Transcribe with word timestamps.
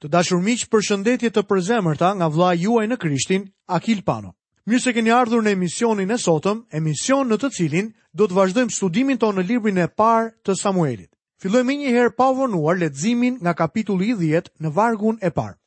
Të 0.00 0.08
dashur 0.08 0.38
miq, 0.40 0.62
përshëndetje 0.72 1.28
të 1.36 1.42
përzemërta 1.44 2.14
nga 2.16 2.26
vlla 2.32 2.54
juaj 2.56 2.86
në 2.88 2.96
Krishtin, 3.02 3.42
Akil 3.76 3.98
Pano. 4.02 4.30
Mirë 4.64 4.80
se 4.80 4.92
keni 4.96 5.12
ardhur 5.12 5.44
në 5.44 5.52
emisionin 5.52 6.08
e 6.08 6.16
sotëm, 6.22 6.62
emision 6.72 7.28
në 7.28 7.36
të 7.42 7.50
cilin 7.56 7.90
do 8.16 8.24
të 8.28 8.38
vazhdojmë 8.38 8.72
studimin 8.72 9.20
tonë 9.20 9.40
në 9.40 9.44
librin 9.50 9.82
e 9.84 9.90
parë 10.00 10.30
të 10.46 10.56
Samuelit. 10.56 11.12
Fillojmë 11.42 11.76
një 11.82 11.92
herë 11.98 12.14
pa 12.16 12.30
vonuar 12.38 12.80
leximin 12.80 13.36
nga 13.44 13.52
kapitulli 13.60 14.14
10 14.16 14.48
në 14.56 14.72
vargun 14.78 15.20
e 15.20 15.30
parë. 15.36 15.58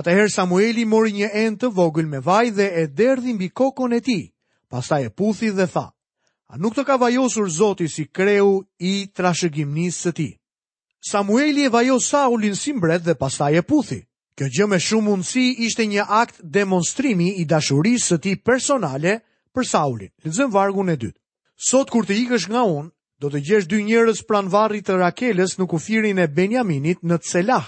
Atëherë 0.00 0.32
Samueli 0.32 0.84
mori 0.88 1.12
një 1.20 1.28
enë 1.44 1.60
të 1.60 1.70
vogël 1.76 2.08
me 2.08 2.24
vaj 2.24 2.48
dhe 2.56 2.70
e 2.82 2.88
derdhi 2.88 3.36
mbi 3.36 3.52
kokën 3.52 3.96
e 3.98 4.00
tij. 4.04 4.24
Pastaj 4.68 5.02
e 5.04 5.10
puthi 5.12 5.52
dhe 5.56 5.68
tha: 5.72 5.86
"A 6.48 6.56
nuk 6.56 6.72
të 6.74 6.84
ka 6.88 6.96
vajosur 7.00 7.48
Zoti 7.60 7.88
si 7.88 8.08
kreu 8.08 8.64
i 8.78 9.12
trashëgimisë 9.12 10.00
së 10.02 10.12
tij?" 10.12 10.32
Samueli 11.00 11.64
e 11.64 11.68
vajo 11.68 11.98
Saulin 12.00 12.54
si 12.56 12.72
mbret 12.72 13.02
dhe 13.06 13.14
pastaj 13.22 13.54
e 13.56 13.62
puthi. 13.70 14.00
Kjo 14.36 14.46
gjë 14.54 14.66
me 14.70 14.78
shumë 14.86 15.06
mundësi 15.08 15.44
ishte 15.66 15.86
një 15.86 16.04
akt 16.20 16.40
demonstrimi 16.56 17.28
i 17.38 17.44
dashurisë 17.52 18.06
së 18.06 18.18
tij 18.22 18.36
personale 18.46 19.14
për 19.54 19.64
Saulin. 19.70 20.10
Lexojmë 20.24 20.52
vargun 20.54 20.90
e 20.92 20.96
dytë. 21.02 21.18
Sot 21.68 21.90
kur 21.90 22.06
të 22.06 22.16
ikësh 22.24 22.48
nga 22.50 22.64
unë, 22.70 22.90
do 23.22 23.30
të 23.30 23.42
gjesh 23.48 23.68
dy 23.70 23.80
njerëz 23.86 24.22
pran 24.28 24.50
varrit 24.54 24.86
të 24.86 24.98
Rakeles 25.00 25.54
në 25.58 25.66
kufirin 25.72 26.18
e 26.22 26.26
Benjaminit 26.38 27.02
në 27.02 27.18
Cela. 27.30 27.60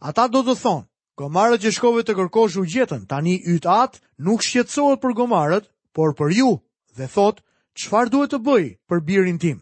Ata 0.00 0.26
do 0.28 0.42
të 0.44 0.54
thonë, 0.64 0.86
"Gomarët 1.20 1.60
që 1.64 1.72
shkove 1.76 2.02
të 2.04 2.12
kërkosh 2.18 2.56
u 2.60 2.64
gjetën, 2.74 3.04
tani 3.12 3.38
yt 3.54 3.66
at 3.66 4.00
nuk 4.26 4.42
shqetësohet 4.44 5.00
për 5.04 5.12
gomarët, 5.20 5.64
por 5.94 6.14
për 6.20 6.30
ju." 6.40 6.50
Dhe 6.96 7.06
thot, 7.14 7.40
"Çfarë 7.80 8.10
duhet 8.12 8.30
të 8.32 8.38
bëj 8.46 8.64
për 8.88 8.98
birin 9.08 9.38
tim?" 9.38 9.58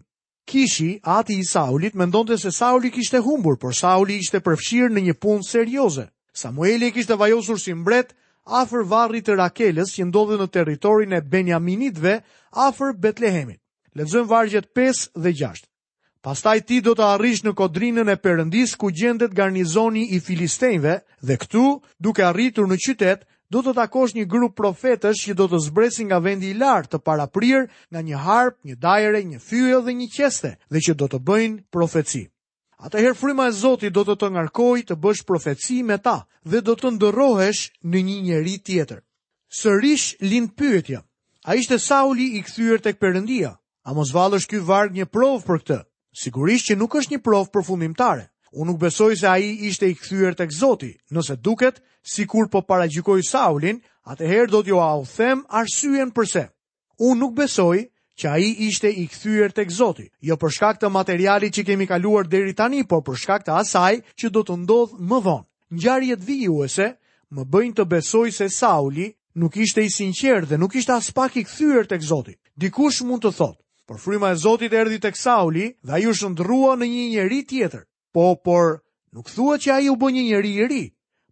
Kishi, 0.46 1.00
ati 1.02 1.34
i 1.38 1.44
Saulit, 1.44 1.94
mendonte 1.94 2.36
se 2.38 2.50
Sauli 2.50 2.90
kishte 2.90 3.18
humbur, 3.18 3.56
por 3.58 3.74
Sauli 3.74 4.18
ishte 4.18 4.40
përfshirë 4.42 4.90
në 4.90 5.02
një 5.08 5.14
punë 5.22 5.46
serioze. 5.46 6.08
Samueli 6.34 6.90
kishte 6.92 7.14
vajosur 7.16 7.60
si 7.60 7.74
mbret 7.74 8.12
afër 8.46 8.82
varrit 8.88 9.26
të 9.28 9.36
Rakeles, 9.38 9.92
që 9.94 10.06
ndodhe 10.10 10.38
në 10.40 10.46
territorin 10.52 11.12
e 11.12 11.20
Benjaminitve, 11.22 12.16
afër 12.52 12.94
Betlehemit. 12.98 13.60
Lezëm 13.94 14.26
vargjet 14.30 14.70
5 14.74 15.10
dhe 15.14 15.32
6. 15.44 15.68
Pastaj 16.22 16.58
ti 16.66 16.80
do 16.80 16.94
të 16.94 17.02
arrish 17.16 17.42
në 17.44 17.52
kodrinën 17.58 18.08
e 18.08 18.16
përëndis 18.24 18.74
ku 18.78 18.90
gjendet 18.94 19.34
garnizoni 19.34 20.08
i 20.16 20.20
Filistejnve 20.22 20.96
dhe 21.20 21.36
këtu 21.42 21.64
duke 21.98 22.22
arritur 22.24 22.70
në 22.70 22.78
qytet 22.86 23.26
do 23.52 23.60
të 23.60 23.74
takosh 23.76 24.14
një 24.16 24.22
grup 24.32 24.54
profetës 24.56 25.20
që 25.26 25.34
do 25.36 25.44
të 25.52 25.58
zbresin 25.66 26.06
nga 26.08 26.18
vendi 26.24 26.48
i 26.48 26.56
lartë 26.56 26.94
të 26.94 26.98
para 27.04 27.26
prirë 27.28 27.66
nga 27.92 28.00
një 28.06 28.20
harp, 28.26 28.56
një 28.64 28.78
dajere, 28.80 29.20
një 29.28 29.40
fyjo 29.48 29.82
dhe 29.84 29.94
një 29.98 30.08
qeste 30.14 30.54
dhe 30.72 30.80
që 30.86 30.94
do 30.96 31.08
të 31.12 31.20
bëjnë 31.28 31.58
profetësi. 31.74 32.22
Ata 32.82 32.98
herë 33.04 33.18
frima 33.20 33.50
e 33.50 33.52
Zoti 33.54 33.90
do 33.94 34.06
të 34.08 34.16
të 34.18 34.30
ngarkoj 34.34 34.78
të 34.88 34.96
bësh 35.04 35.20
profetësi 35.28 35.82
me 35.86 35.98
ta 36.02 36.16
dhe 36.48 36.62
do 36.64 36.74
të 36.80 36.94
ndërohesh 36.96 37.62
në 37.92 38.00
një 38.08 38.16
njeri 38.28 38.56
tjetër. 38.66 39.04
Sërish 39.52 40.06
lind 40.24 40.54
pyetja, 40.58 41.02
a 41.44 41.54
ishte 41.60 41.76
Sauli 41.78 42.30
i 42.32 42.40
këthyër 42.46 42.80
të 42.80 42.96
këpërëndia, 42.96 43.52
a 43.84 43.90
mos 43.92 44.14
valësh 44.16 44.48
kjo 44.48 44.64
varg 44.64 44.96
një 44.96 45.10
provë 45.12 45.44
për 45.44 45.60
këtë, 45.64 45.80
sigurisht 46.22 46.70
që 46.72 46.80
nuk 46.80 46.96
është 46.98 47.18
një 47.18 47.24
provë 47.28 47.52
për 47.52 47.68
Unë 48.52 48.68
nuk 48.74 48.80
besoj 48.80 49.14
se 49.16 49.24
a 49.28 49.38
i 49.40 49.46
ishte 49.68 49.86
i 49.88 49.94
këthyër 49.96 50.34
të 50.36 50.44
këzoti, 50.50 50.88
nëse 51.16 51.38
duket, 51.46 51.78
si 52.04 52.26
kur 52.28 52.50
po 52.52 52.60
paragjikoj 52.68 53.22
Saulin, 53.24 53.78
atëherë 54.12 54.50
do 54.52 54.60
t'jo 54.66 54.80
u 54.82 55.04
them 55.08 55.44
arsyen 55.60 56.10
përse. 56.12 56.42
Unë 57.00 57.20
nuk 57.22 57.32
besoj 57.38 57.78
që 58.20 58.26
a 58.28 58.34
i 58.44 58.50
ishte 58.68 58.90
i 58.92 59.06
këthyër 59.08 59.54
të 59.56 59.64
këzoti, 59.70 60.04
jo 60.28 60.36
për 60.36 60.50
shkak 60.56 60.80
të 60.82 60.90
materiali 60.92 61.48
që 61.48 61.64
kemi 61.70 61.86
kaluar 61.88 62.28
deri 62.28 62.52
tani, 62.52 62.84
po 62.84 63.00
për 63.00 63.16
shkak 63.22 63.46
të 63.48 63.56
asaj 63.62 64.02
që 64.20 64.30
do 64.36 64.42
të 64.44 64.56
ndodhë 64.66 65.00
më 65.00 65.20
vonë. 65.28 65.48
Njarjet 65.80 66.20
vijuese 66.28 66.88
më 67.32 67.46
bëjnë 67.48 67.76
të 67.80 67.84
besoj 67.94 68.28
se 68.36 68.50
Sauli 68.52 69.08
nuk 69.40 69.56
ishte 69.64 69.80
i 69.80 69.88
sinqerë 69.96 70.46
dhe 70.52 70.58
nuk 70.60 70.76
ishte 70.76 70.92
as 70.92 71.08
pak 71.16 71.38
i 71.40 71.46
këthyër 71.48 71.88
të 71.88 72.00
këzoti. 72.04 72.36
Dikush 72.60 73.00
mund 73.08 73.24
të 73.24 73.32
thotë, 73.40 73.60
por 73.88 73.96
fryma 74.04 74.34
e 74.36 74.36
Zotit 74.44 74.76
erdi 74.76 75.00
të 75.00 75.14
Sauli 75.16 75.72
dhe 75.80 75.96
a 75.96 76.02
ju 76.04 76.12
shëndrua 76.20 76.76
në 76.76 76.90
një 76.92 77.08
njeri 77.16 77.40
tjetër. 77.48 77.86
Po, 78.12 78.34
por, 78.44 78.82
nuk 79.16 79.28
thua 79.32 79.56
që 79.56 79.72
a 79.72 79.78
i 79.80 79.88
u 79.88 79.94
bë 79.96 80.08
një 80.12 80.22
njëri 80.28 80.50
i 80.60 80.66
ri. 80.68 80.82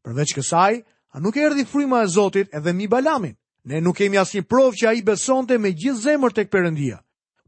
Përveç 0.04 0.32
kësaj, 0.38 0.80
a 1.12 1.16
nuk 1.20 1.36
e 1.36 1.48
rdi 1.50 1.64
frima 1.68 1.98
e 2.02 2.08
Zotit 2.08 2.48
edhe 2.56 2.72
mi 2.72 2.86
balamin. 2.88 3.36
Ne 3.68 3.80
nuk 3.84 3.96
kemi 4.00 4.16
asë 4.16 4.38
një 4.40 4.46
provë 4.48 4.76
që 4.80 4.86
a 4.88 4.92
i 4.96 5.02
besonte 5.04 5.58
me 5.60 5.74
gjithë 5.76 6.00
zemër 6.06 6.32
të 6.32 6.46
këpërëndia. 6.48 7.00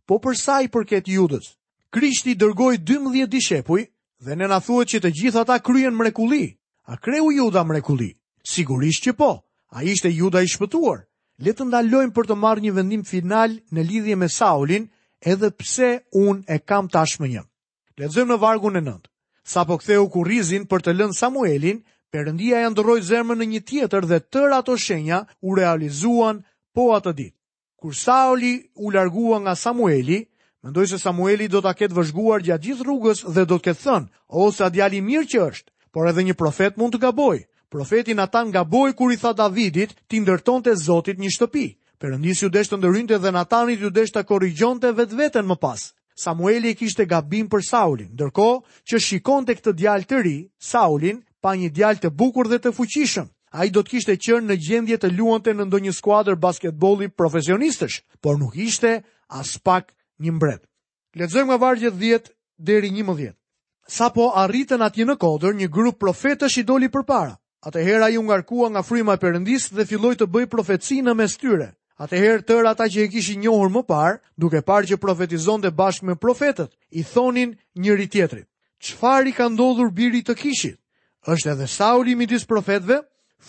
Po 0.06 0.18
përsa 0.20 0.58
i 0.62 0.68
përket 0.68 1.08
judës, 1.08 1.48
Krishti 1.96 2.34
dërgoj 2.36 2.76
12 2.92 3.26
dishepuj 3.32 3.86
dhe 4.24 4.36
ne 4.36 4.48
na 4.52 4.58
thua 4.60 4.84
që 4.84 5.00
të 5.00 5.10
gjithë 5.18 5.40
ata 5.42 5.56
kryen 5.64 5.96
mrekuli. 5.96 6.44
A 6.92 6.98
kreu 7.00 7.30
juda 7.32 7.64
mrekuli? 7.64 8.10
Sigurisht 8.52 9.06
që 9.06 9.12
po, 9.16 9.30
a 9.72 9.80
ishte 9.88 10.12
juda 10.12 10.42
i 10.44 10.48
shpëtuar. 10.52 11.06
Letë 11.46 11.64
ndalojmë 11.70 12.12
për 12.12 12.28
të 12.28 12.36
marrë 12.44 12.64
një 12.66 12.74
vendim 12.76 13.04
final 13.08 13.56
në 13.72 13.80
lidhje 13.88 14.16
me 14.20 14.28
Saulin 14.28 14.90
edhe 15.24 15.48
pse 15.56 15.88
unë 16.26 16.44
e 16.52 16.58
kam 16.68 16.90
tashmë 16.92 17.28
një. 17.32 17.44
Letëzëm 17.96 18.28
në 18.32 18.40
vargun 18.44 18.76
e 18.76 18.84
sa 19.44 19.64
po 19.66 19.74
ktheu 19.78 20.06
kurrizin 20.10 20.66
për 20.66 20.80
të 20.86 20.92
lënë 21.00 21.18
Samuelin, 21.18 21.82
Perëndia 22.12 22.58
ja 22.60 22.68
ndroi 22.68 23.00
zemrën 23.00 23.38
në 23.40 23.46
një 23.50 23.58
tjetër 23.64 24.04
dhe 24.04 24.18
tërë 24.20 24.56
ato 24.58 24.74
shenja 24.76 25.22
u 25.40 25.54
realizuan 25.56 26.42
po 26.76 26.90
atë 26.92 27.12
ditë. 27.16 27.36
Kur 27.80 27.96
Sauli 27.96 28.66
u 28.76 28.90
largua 28.92 29.38
nga 29.40 29.54
Samueli, 29.56 30.18
mendoi 30.60 30.84
se 30.92 30.98
Samueli 31.00 31.48
do 31.48 31.62
ta 31.64 31.72
ketë 31.72 31.96
vëzhguar 31.96 32.44
gjatë 32.44 32.66
gjithë 32.66 32.84
rrugës 32.84 33.24
dhe 33.32 33.46
do 33.48 33.56
të 33.56 33.64
ketë 33.70 33.82
thënë, 33.86 34.10
ose 34.28 34.60
a 34.66 34.68
djali 34.68 35.00
mirë 35.00 35.24
që 35.32 35.38
është, 35.48 35.70
por 35.92 36.08
edhe 36.12 36.26
një 36.28 36.36
profet 36.36 36.76
mund 36.76 36.92
të 36.94 37.00
gaboj. 37.00 37.38
Profeti 37.72 38.12
Natan 38.14 38.52
gaboj 38.52 38.92
kur 38.92 39.08
i 39.16 39.16
tha 39.16 39.32
Davidit, 39.32 39.96
ti 40.08 40.20
ndërtonte 40.20 40.76
Zotit 40.84 41.16
një 41.16 41.32
shtëpi. 41.32 41.66
Perëndisi 41.96 42.44
u 42.44 42.52
deshtë 42.52 42.76
të 42.76 42.80
ndërrynte 42.82 43.18
dhe 43.24 43.32
Natanit 43.32 43.80
u 43.88 43.88
desh 43.88 44.12
të 44.12 44.26
korrigjonte 44.28 44.92
vetveten 44.92 45.48
më 45.48 45.56
pas. 45.64 45.94
Samueli 46.20 46.74
kishte 46.78 47.06
gabim 47.08 47.46
për 47.52 47.64
Saulin, 47.66 48.08
dërko 48.20 48.46
që 48.90 48.98
shikon 49.00 49.46
të 49.48 49.54
këtë 49.60 49.72
djalë 49.80 50.08
të 50.10 50.22
ri, 50.26 50.34
Saulin, 50.68 51.22
pa 51.42 51.54
një 51.56 51.70
djalë 51.78 52.02
të 52.04 52.10
bukur 52.20 52.48
dhe 52.52 52.58
të 52.64 52.72
fuqishëm. 52.76 53.28
A 53.52 53.66
i 53.68 53.70
do 53.72 53.82
të 53.84 53.92
kishte 53.96 54.16
qërë 54.16 54.44
në 54.48 54.56
gjendje 54.66 54.98
të 55.00 55.10
luante 55.16 55.52
në 55.54 55.66
ndonjë 55.68 55.92
skuadrë 55.98 56.38
basketboli 56.40 57.08
profesionistësh, 57.10 57.98
por 58.22 58.38
nuk 58.40 58.56
ishte 58.56 58.94
as 59.28 59.56
pak 59.58 59.92
një 60.24 60.36
mbret. 60.36 60.62
Letëzojmë 61.18 61.48
nga 61.52 61.60
vargjët 61.64 61.98
10 62.02 62.30
deri 62.70 62.92
11. 62.92 63.34
Sa 63.88 64.06
po 64.14 64.30
arritën 64.42 64.80
atje 64.86 65.04
në 65.04 65.16
kodër, 65.20 65.54
një 65.58 65.68
grup 65.68 65.98
profetësh 66.00 66.60
i 66.60 66.64
doli 66.64 66.88
për 66.88 67.04
para. 67.04 67.36
hera 67.74 68.08
ju 68.08 68.22
ngarkua 68.22 68.68
nga 68.70 68.82
fryma 68.82 69.16
përëndisë 69.22 69.74
dhe 69.76 69.84
filloj 69.90 70.14
të 70.14 70.26
bëj 70.26 70.46
profetësi 70.46 71.02
në 71.02 71.14
mes 71.14 71.36
tyre. 71.36 71.68
Atëherë 72.02 72.42
tërë 72.50 72.66
ata 72.72 72.86
që 72.90 73.04
e 73.06 73.08
kishin 73.12 73.44
njohur 73.44 73.68
më 73.70 73.80
parë, 73.86 74.16
duke 74.42 74.62
parë 74.66 74.88
që 74.90 74.96
profetizonte 74.98 75.70
bashkë 75.78 76.08
me 76.08 76.16
profetët, 76.18 76.72
i 76.98 77.04
thonin 77.06 77.52
njëri 77.78 78.08
tjetrit: 78.10 78.48
"Çfarë 78.86 79.28
i 79.30 79.32
ka 79.36 79.46
ndodhur 79.52 79.90
birit 79.94 80.26
të 80.26 80.34
kishit? 80.40 80.78
Është 81.30 81.50
edhe 81.52 81.68
Sauli 81.70 82.16
midis 82.18 82.42
profetëve?" 82.50 82.96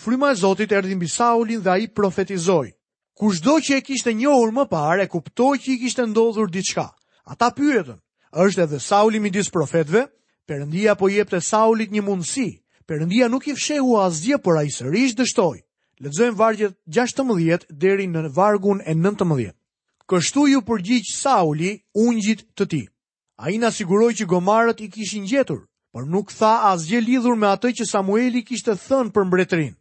Fryma 0.02 0.28
e 0.32 0.38
Zotit 0.42 0.70
erdhi 0.72 0.94
mbi 0.94 1.08
Saulin 1.16 1.60
dhe 1.64 1.70
ai 1.70 1.88
profetizoi. 1.98 2.70
Kushdo 3.18 3.56
që 3.64 3.78
e 3.78 3.80
kishte 3.86 4.14
njohur 4.20 4.50
më 4.54 4.64
parë 4.74 5.02
e 5.04 5.10
kuptoi 5.10 5.58
që 5.62 5.68
i 5.74 5.78
kishte 5.82 6.06
ndodhur 6.06 6.48
diçka. 6.54 6.86
Ata 7.32 7.50
pyetën: 7.56 7.98
"Është 8.44 8.62
edhe 8.64 8.78
Sauli 8.88 9.18
midis 9.22 9.50
profetëve?" 9.54 10.06
Perëndia 10.46 10.94
po 10.98 11.08
jepte 11.10 11.40
Saulit 11.42 11.90
një 11.90 12.02
mundësi. 12.06 12.48
Perëndia 12.86 13.26
nuk 13.30 13.48
i 13.50 13.54
fshehu 13.58 13.96
asgjë, 14.06 14.38
por 14.44 14.58
ai 14.62 14.70
sërish 14.78 15.14
dështoi. 15.18 15.58
Lexojmë 16.04 16.36
vargjet 16.36 16.74
16 16.92 17.62
deri 17.82 18.04
në 18.14 18.28
vargun 18.36 18.82
e 18.84 18.92
19. 18.98 19.52
Kështu 20.12 20.42
ju 20.52 20.58
përgjigj 20.68 21.06
Sauli, 21.16 21.70
ungjit 21.96 22.42
të 22.58 22.66
tij. 22.74 22.82
Ai 23.40 23.54
na 23.62 23.70
siguroi 23.72 24.12
që 24.18 24.26
gomarët 24.32 24.82
i 24.84 24.90
kishin 24.92 25.24
gjetur, 25.30 25.62
por 25.94 26.04
nuk 26.12 26.34
tha 26.36 26.50
asgjë 26.74 27.00
lidhur 27.06 27.38
me 27.40 27.48
atë 27.54 27.70
që 27.78 27.86
Samueli 27.88 28.42
kishte 28.46 28.76
thënë 28.84 29.14
për 29.16 29.24
mbretërinë. 29.30 29.74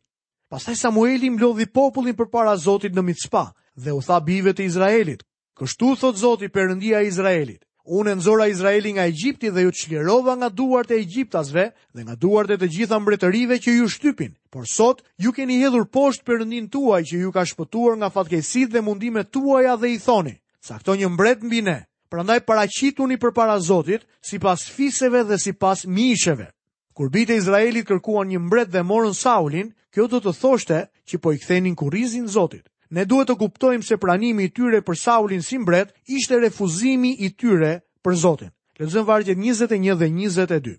Pastaj 0.54 0.78
Samueli 0.82 1.30
mblodhi 1.36 1.68
popullin 1.76 2.16
përpara 2.18 2.56
Zotit 2.64 2.96
në 2.96 3.04
Mizpa 3.10 3.44
dhe 3.84 3.92
u 3.92 4.00
tha 4.08 4.22
bijve 4.26 4.56
të 4.56 4.64
Izraelit: 4.70 5.26
Kështu 5.60 5.92
thot 6.04 6.16
Zoti 6.24 6.48
Perëndia 6.56 7.04
e 7.04 7.12
Izraelit: 7.12 7.66
Unë 7.84 8.12
e 8.16 8.16
nëzora 8.16 8.46
Izraeli 8.48 8.94
nga 8.96 9.04
Egjipti 9.12 9.50
dhe 9.52 9.66
ju 9.66 9.72
të 9.76 9.80
shlerova 9.84 10.38
nga 10.40 10.48
duart 10.56 10.92
e 10.96 11.02
Egjiptasve 11.04 11.66
dhe 11.92 12.06
nga 12.06 12.16
duart 12.16 12.54
e 12.56 12.58
të 12.62 12.70
gjitha 12.76 13.00
mbretërive 13.04 13.58
që 13.60 13.74
ju 13.76 13.90
shtypin. 13.92 14.32
Por 14.56 14.64
sot, 14.72 15.04
ju 15.20 15.34
keni 15.36 15.58
hedhur 15.60 15.84
poshtë 15.92 16.24
për 16.24 16.40
rëndin 16.44 16.70
tuaj 16.72 17.02
që 17.12 17.20
ju 17.26 17.34
ka 17.36 17.44
shpëtuar 17.44 17.98
nga 18.00 18.08
fatkesit 18.16 18.72
dhe 18.72 18.82
mundime 18.88 19.26
tuaja 19.28 19.76
dhe 19.76 19.92
i 19.92 20.00
thoni. 20.00 20.40
Sa 20.64 20.80
këto 20.80 20.96
një 20.96 21.12
mbret 21.12 21.44
mbi 21.44 21.60
ne, 21.68 21.78
prandaj 22.08 22.40
paracituni 22.48 23.20
për 23.20 23.36
para 23.36 23.60
Zotit, 23.60 24.08
si 24.24 24.40
pas 24.40 24.64
fiseve 24.64 25.26
dhe 25.28 25.36
si 25.38 25.52
pas 25.52 25.84
misheve. 25.84 26.48
Kur 26.96 27.12
bitë 27.12 27.36
Izraelit 27.44 27.84
kërkuan 27.92 28.32
një 28.32 28.40
mbret 28.48 28.72
dhe 28.72 28.80
morën 28.88 29.12
Saulin, 29.14 29.74
kjo 29.92 30.08
do 30.08 30.24
të 30.24 30.32
thoshte 30.40 30.80
që 31.04 31.20
po 31.20 31.34
i 31.34 31.38
kthenin 31.44 31.76
kurizin 31.76 32.32
Zotit 32.32 32.64
ne 32.94 33.06
duhet 33.10 33.30
të 33.32 33.36
kuptojmë 33.42 33.86
se 33.88 33.98
pranimi 34.04 34.46
i 34.46 34.50
tyre 34.54 34.84
për 34.86 34.98
Saulin 35.02 35.42
si 35.48 35.58
mbret 35.58 35.96
ishte 36.14 36.38
refuzimi 36.44 37.16
i 37.26 37.32
tyre 37.42 37.80
për 38.06 38.18
Zotin. 38.24 38.52
Lexojmë 38.78 39.08
vargjet 39.08 39.38
21 39.42 39.98
dhe 40.02 40.10
22. 40.14 40.76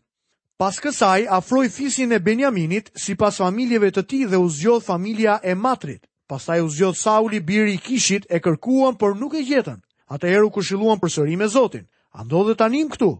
Pas 0.61 0.78
kësaj 0.78 1.25
afroi 1.40 1.66
fisin 1.75 2.14
e 2.14 2.20
Benjaminit 2.22 2.93
sipas 3.02 3.40
familjeve 3.43 3.90
të 3.96 4.05
tij 4.11 4.25
dhe 4.31 4.38
u 4.38 4.46
zgjodh 4.55 4.84
familja 4.87 5.40
e 5.43 5.56
Matrit. 5.64 6.06
Pastaj 6.31 6.61
u 6.62 6.70
zgjodh 6.70 6.99
Sauli 7.00 7.40
biri 7.43 7.75
i 7.76 7.82
Kishit 7.84 8.28
e 8.31 8.38
kërkuan 8.40 8.94
por 8.99 9.19
nuk 9.19 9.34
e 9.37 9.43
gjetën. 9.49 9.81
Atëherë 10.14 10.46
u 10.46 10.52
këshilluan 10.55 11.02
përsëri 11.02 11.34
me 11.38 11.49
Zotin. 11.50 11.84
A 12.14 12.19
ndodhet 12.22 12.60
tanim 12.62 12.88
këtu? 12.94 13.10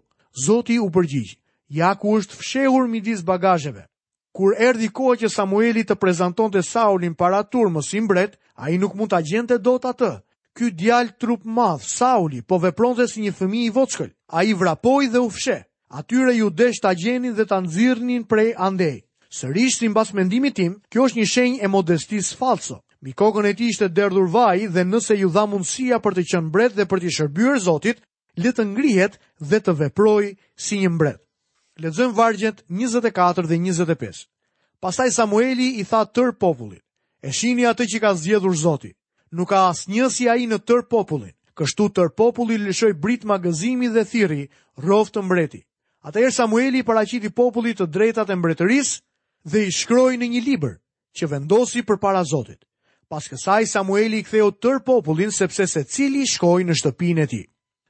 Zoti 0.47 0.79
u 0.81 0.87
përgjigj. 0.95 1.35
Ja 1.75 1.91
ku 1.99 2.15
është 2.21 2.39
fshehur 2.39 2.87
midis 2.91 3.27
bagazheve 3.27 3.85
kur 4.35 4.55
erdi 4.59 4.89
koha 4.93 5.15
që 5.21 5.29
Samueli 5.31 5.85
të 5.87 5.95
prezanton 6.03 6.51
të 6.51 6.65
Saulin 6.67 7.15
para 7.15 7.45
turmës 7.47 7.93
i 7.95 8.01
mbret, 8.03 8.35
a 8.59 8.69
i 8.75 8.79
nuk 8.83 8.97
mund 8.99 9.13
të 9.15 9.21
gjente 9.31 9.57
të 9.59 9.63
dot 9.63 9.87
atë. 9.93 10.13
Ky 10.55 10.71
djalë 10.71 11.17
trup 11.19 11.43
madh, 11.51 11.83
Sauli, 11.87 12.39
po 12.47 12.59
vepron 12.63 12.95
dhe 12.99 13.07
si 13.11 13.23
një 13.25 13.33
fëmi 13.39 13.65
i 13.67 13.73
voçkël. 13.75 14.11
A 14.35 14.45
i 14.47 14.53
vrapoj 14.55 15.09
dhe 15.11 15.19
fshe. 15.35 15.57
Atyre 15.91 16.31
ju 16.37 16.47
desh 16.51 16.79
të 16.83 16.93
gjenin 17.03 17.35
dhe 17.35 17.43
të 17.47 17.59
nëzirnin 17.65 18.23
prej 18.31 18.53
andej. 18.67 19.01
Sërisht, 19.35 19.83
si 19.83 19.89
mbas 19.91 20.13
mendimi 20.15 20.51
tim, 20.55 20.77
kjo 20.91 21.07
është 21.09 21.19
një 21.21 21.27
shenjë 21.35 21.59
e 21.65 21.71
modestis 21.75 22.31
falso. 22.39 22.83
Mikokën 23.03 23.47
e 23.51 23.55
ti 23.59 23.67
ishte 23.73 23.89
derdhur 23.91 24.31
vaj 24.31 24.67
dhe 24.75 24.85
nëse 24.87 25.15
ju 25.19 25.29
dha 25.35 25.43
mundësia 25.51 25.99
për 26.03 26.15
të 26.15 26.23
qënë 26.31 26.49
mbret 26.53 26.77
dhe 26.79 26.87
për 26.91 27.03
të 27.03 27.15
shërbyrë 27.19 27.65
zotit, 27.67 27.99
le 28.39 28.51
të 28.55 28.63
ngrihet 28.71 29.19
dhe 29.43 29.59
të 29.61 29.75
veproj 29.83 30.35
si 30.57 30.79
një 30.85 30.95
mbret. 30.95 31.19
Lexojm 31.81 32.13
vargjet 32.13 32.65
24 32.69 33.43
dhe 33.49 33.57
25. 33.57 34.29
Pastaj 34.81 35.11
Samueli 35.17 35.75
i 35.81 35.85
tha 35.85 36.05
tër 36.07 36.31
popullit: 36.39 36.83
"E 37.27 37.33
shihni 37.35 37.67
atë 37.67 37.85
që 37.91 37.99
ka 38.03 38.13
zgjedhur 38.15 38.55
Zoti. 38.55 38.93
Nuk 39.35 39.49
ka 39.51 39.65
asnjë 39.71 40.07
si 40.15 40.29
ai 40.31 40.47
në 40.47 40.59
tër 40.69 40.85
popullin." 40.89 41.33
Kështu 41.59 41.87
tër 41.95 42.09
populli 42.19 42.59
lëshoi 42.63 42.95
brit 43.03 43.23
magëzimi 43.27 43.89
dhe 43.95 44.05
thiri 44.11 44.47
roftë 44.87 45.15
të 45.15 45.23
mbreti. 45.27 45.61
Atëherë 46.07 46.35
Samueli 46.35 46.83
paraqiti 46.87 47.31
popullit 47.31 47.79
të 47.79 47.87
drejtat 47.95 48.31
e 48.31 48.35
mbretërisë 48.39 49.01
dhe 49.51 49.65
i 49.67 49.71
shkroi 49.79 50.19
në 50.19 50.27
një 50.35 50.41
libër 50.47 50.75
që 51.17 51.25
vendosi 51.31 51.85
përpara 51.87 52.23
Zotit. 52.33 52.63
Pas 53.11 53.25
kësaj 53.31 53.63
Samueli 53.75 54.19
i 54.19 54.25
ktheu 54.27 54.51
tër 54.63 54.83
popullin 54.87 55.31
sepse 55.35 55.67
secili 55.75 56.27
shkoi 56.27 56.65
në 56.67 56.75
shtëpinë 56.81 57.21
e 57.23 57.27
tij. 57.35 57.45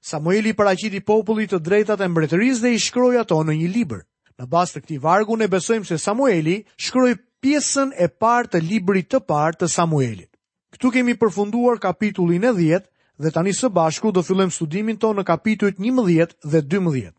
Samueli 0.05 0.51
paraqiti 0.53 0.99
popullit 1.01 1.55
të 1.55 1.63
drejtat 1.65 2.03
e 2.05 2.07
mbretërisë 2.13 2.61
dhe 2.67 2.71
i 2.77 2.81
shkroi 2.85 3.17
ato 3.17 3.39
në 3.41 3.55
një 3.57 3.69
libër. 3.73 4.01
Në 4.37 4.47
bazë 4.53 4.75
të 4.77 4.81
këtij 4.83 4.99
vargu 5.01 5.37
ne 5.41 5.47
besojmë 5.49 5.87
se 5.89 5.97
Samueli 6.03 6.59
shkroi 6.77 7.15
pjesën 7.41 7.95
e 8.05 8.11
parë 8.21 8.51
të 8.53 8.61
librit 8.69 9.09
të 9.09 9.23
parë 9.33 9.57
të 9.63 9.69
Samuelit. 9.73 10.29
Këtu 10.77 10.91
kemi 10.99 11.15
përfunduar 11.17 11.81
kapitullin 11.81 12.45
e 12.45 12.53
10 12.53 12.85
dhe 13.25 13.33
tani 13.33 13.55
së 13.57 13.71
bashku 13.73 14.13
do 14.13 14.21
fillojmë 14.27 14.53
studimin 14.53 14.99
tonë 15.01 15.23
në 15.23 15.25
kapitujt 15.33 15.81
11 15.81 16.37
dhe 16.53 16.61
12. 16.77 17.15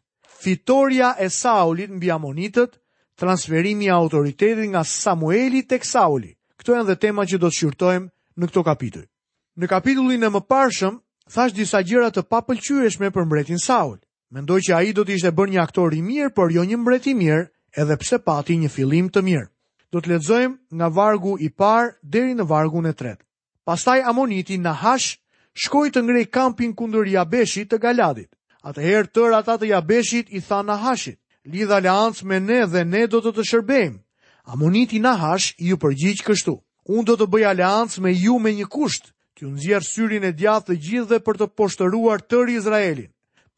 Fitoria 0.46 1.16
e 1.26 1.32
Saulit 1.34 1.90
mbi 1.90 2.12
Amonitët, 2.14 2.70
transferimi 3.18 3.90
i 3.90 3.90
autoritetit 3.98 4.70
nga 4.70 4.84
Samueli 4.86 5.64
tek 5.66 5.82
Sauli. 5.90 6.36
Këto 6.62 6.78
janë 6.78 6.92
dhe 6.92 7.00
tema 7.08 7.26
që 7.26 7.42
do 7.42 7.50
të 7.50 7.58
shqyrtojmë 7.64 8.08
në 8.38 8.52
këto 8.54 8.64
kapituj. 8.70 9.08
Në 9.58 9.72
kapitullin 9.74 10.28
e 10.28 10.32
mëparshëm 10.38 11.02
thash 11.30 11.54
disa 11.58 11.82
gjëra 11.82 12.12
të 12.14 12.22
papëlqyeshme 12.30 13.10
për 13.12 13.26
mbretin 13.26 13.58
Saul. 13.60 13.98
Mendoj 14.34 14.60
që 14.70 14.74
ai 14.78 14.94
do 14.94 15.04
të 15.06 15.16
ishte 15.18 15.32
bërë 15.32 15.52
një 15.56 15.62
aktor 15.64 15.94
i 15.94 16.02
mirë, 16.02 16.34
por 16.36 16.52
jo 16.54 16.64
një 16.64 16.78
mbret 16.78 17.08
i 17.08 17.14
mirë, 17.16 17.48
edhe 17.82 17.98
pse 17.98 18.18
pati 18.20 18.58
një 18.58 18.70
fillim 18.70 19.08
të 19.10 19.22
mirë. 19.24 19.48
Do 19.92 20.02
të 20.02 20.10
lexojmë 20.12 20.56
nga 20.76 20.88
vargu 20.90 21.36
i 21.40 21.50
parë 21.50 21.96
deri 22.02 22.36
në 22.36 22.46
vargun 22.46 22.86
e 22.90 22.94
tretë. 22.94 23.24
Pastaj 23.66 24.04
Amoniti 24.06 24.58
Nahash 24.58 25.18
shkoi 25.56 25.90
të 25.92 26.02
ngrej 26.04 26.26
kampin 26.30 26.74
kundër 26.76 27.08
Jabeshit 27.14 27.70
të 27.72 27.80
Galadit. 27.80 28.30
Atëherë 28.66 29.12
tër 29.14 29.32
ata 29.40 29.56
të 29.58 29.70
Jabeshit 29.72 30.28
i 30.30 30.40
tha 30.42 30.62
Nahashit: 30.66 31.18
"Lidh 31.46 31.72
aleancë 31.72 32.24
me 32.26 32.40
ne 32.40 32.66
dhe 32.68 32.84
ne 32.86 33.08
do 33.08 33.22
të 33.22 33.32
të 33.34 33.44
shërbejmë." 33.50 34.00
Amoniti 34.54 35.00
Nahash 35.00 35.54
i 35.58 35.74
u 35.74 35.78
përgjigj 35.78 36.26
kështu: 36.26 36.56
"Unë 36.90 37.06
do 37.10 37.16
të 37.18 37.28
bëj 37.34 37.46
aleancë 37.54 38.00
me 38.02 38.12
ju 38.14 38.38
me 38.40 38.52
një 38.58 38.66
kusht, 38.70 39.14
kjo 39.36 39.50
nëzjerë 39.52 39.84
syrin 39.92 40.24
e 40.28 40.32
djathë 40.40 40.70
të 40.70 40.76
gjithë 40.86 41.10
dhe 41.10 41.18
për 41.28 41.40
të 41.42 41.48
poshtëruar 41.60 42.22
tëri 42.32 42.54
Izraelin. 42.60 43.10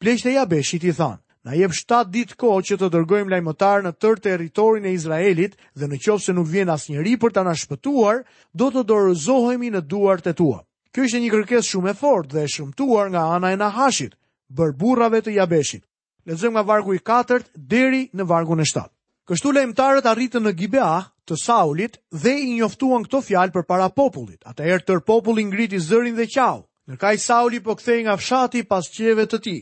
Pleqët 0.02 0.34
jabeshit 0.34 0.86
i 0.90 0.94
thanë, 0.98 1.20
na 1.46 1.54
jep 1.58 1.74
7 1.76 2.10
ditë 2.14 2.36
ko 2.42 2.50
që 2.66 2.78
të 2.80 2.88
dërgojmë 2.96 3.30
lajmëtar 3.32 3.86
në 3.86 3.92
tërë 4.02 4.22
teritorin 4.26 4.88
e 4.90 4.96
Izraelit 4.96 5.54
dhe 5.78 5.86
në 5.90 6.00
qovë 6.04 6.24
se 6.24 6.34
nuk 6.36 6.50
vjen 6.50 6.72
asë 6.74 6.96
njëri 6.98 7.14
për 7.22 7.34
të 7.36 7.46
nashpëtuar, 7.50 8.24
do 8.58 8.70
të 8.74 8.84
dorëzohemi 8.90 9.70
në 9.76 9.84
duart 9.94 10.26
e 10.26 10.34
tua. 10.40 10.58
Kjo 10.92 11.06
ishte 11.06 11.22
një 11.22 11.32
kërkes 11.36 11.70
shumë 11.72 11.92
e 11.94 11.94
fort 12.00 12.30
dhe 12.34 12.46
shumëtuar 12.48 13.12
nga 13.14 13.26
ana 13.38 13.54
e 13.54 13.60
nahashit, 13.60 14.18
bërburrave 14.56 15.22
të 15.22 15.36
jabeshit. 15.38 15.84
Lezëm 16.28 16.56
nga 16.58 16.66
vargu 16.72 16.94
i 16.94 16.98
4 17.10 17.52
deri 17.74 18.08
në 18.18 18.26
vargun 18.26 18.64
e 18.66 18.66
7. 18.66 18.90
Kështu 19.28 19.50
lejmëtarët 19.52 20.06
arritën 20.08 20.40
në 20.48 20.54
Gibea 20.56 20.94
të 21.28 21.36
Saulit 21.42 21.98
dhe 22.16 22.32
i 22.40 22.46
njoftuan 22.54 23.02
këto 23.04 23.18
fjalë 23.26 23.52
për 23.52 23.66
para 23.68 23.90
popullit. 23.92 24.40
Ata 24.48 24.64
erë 24.64 24.86
tër 24.88 25.02
populli 25.04 25.44
ngriti 25.44 25.76
zërin 25.84 26.16
dhe 26.16 26.24
qau, 26.32 26.62
nërkaj 26.88 27.10
Sauli 27.20 27.60
po 27.60 27.74
kthej 27.76 28.06
nga 28.06 28.14
fshati 28.16 28.62
pas 28.70 28.88
qjeve 28.94 29.26
të 29.28 29.40
ti. 29.44 29.56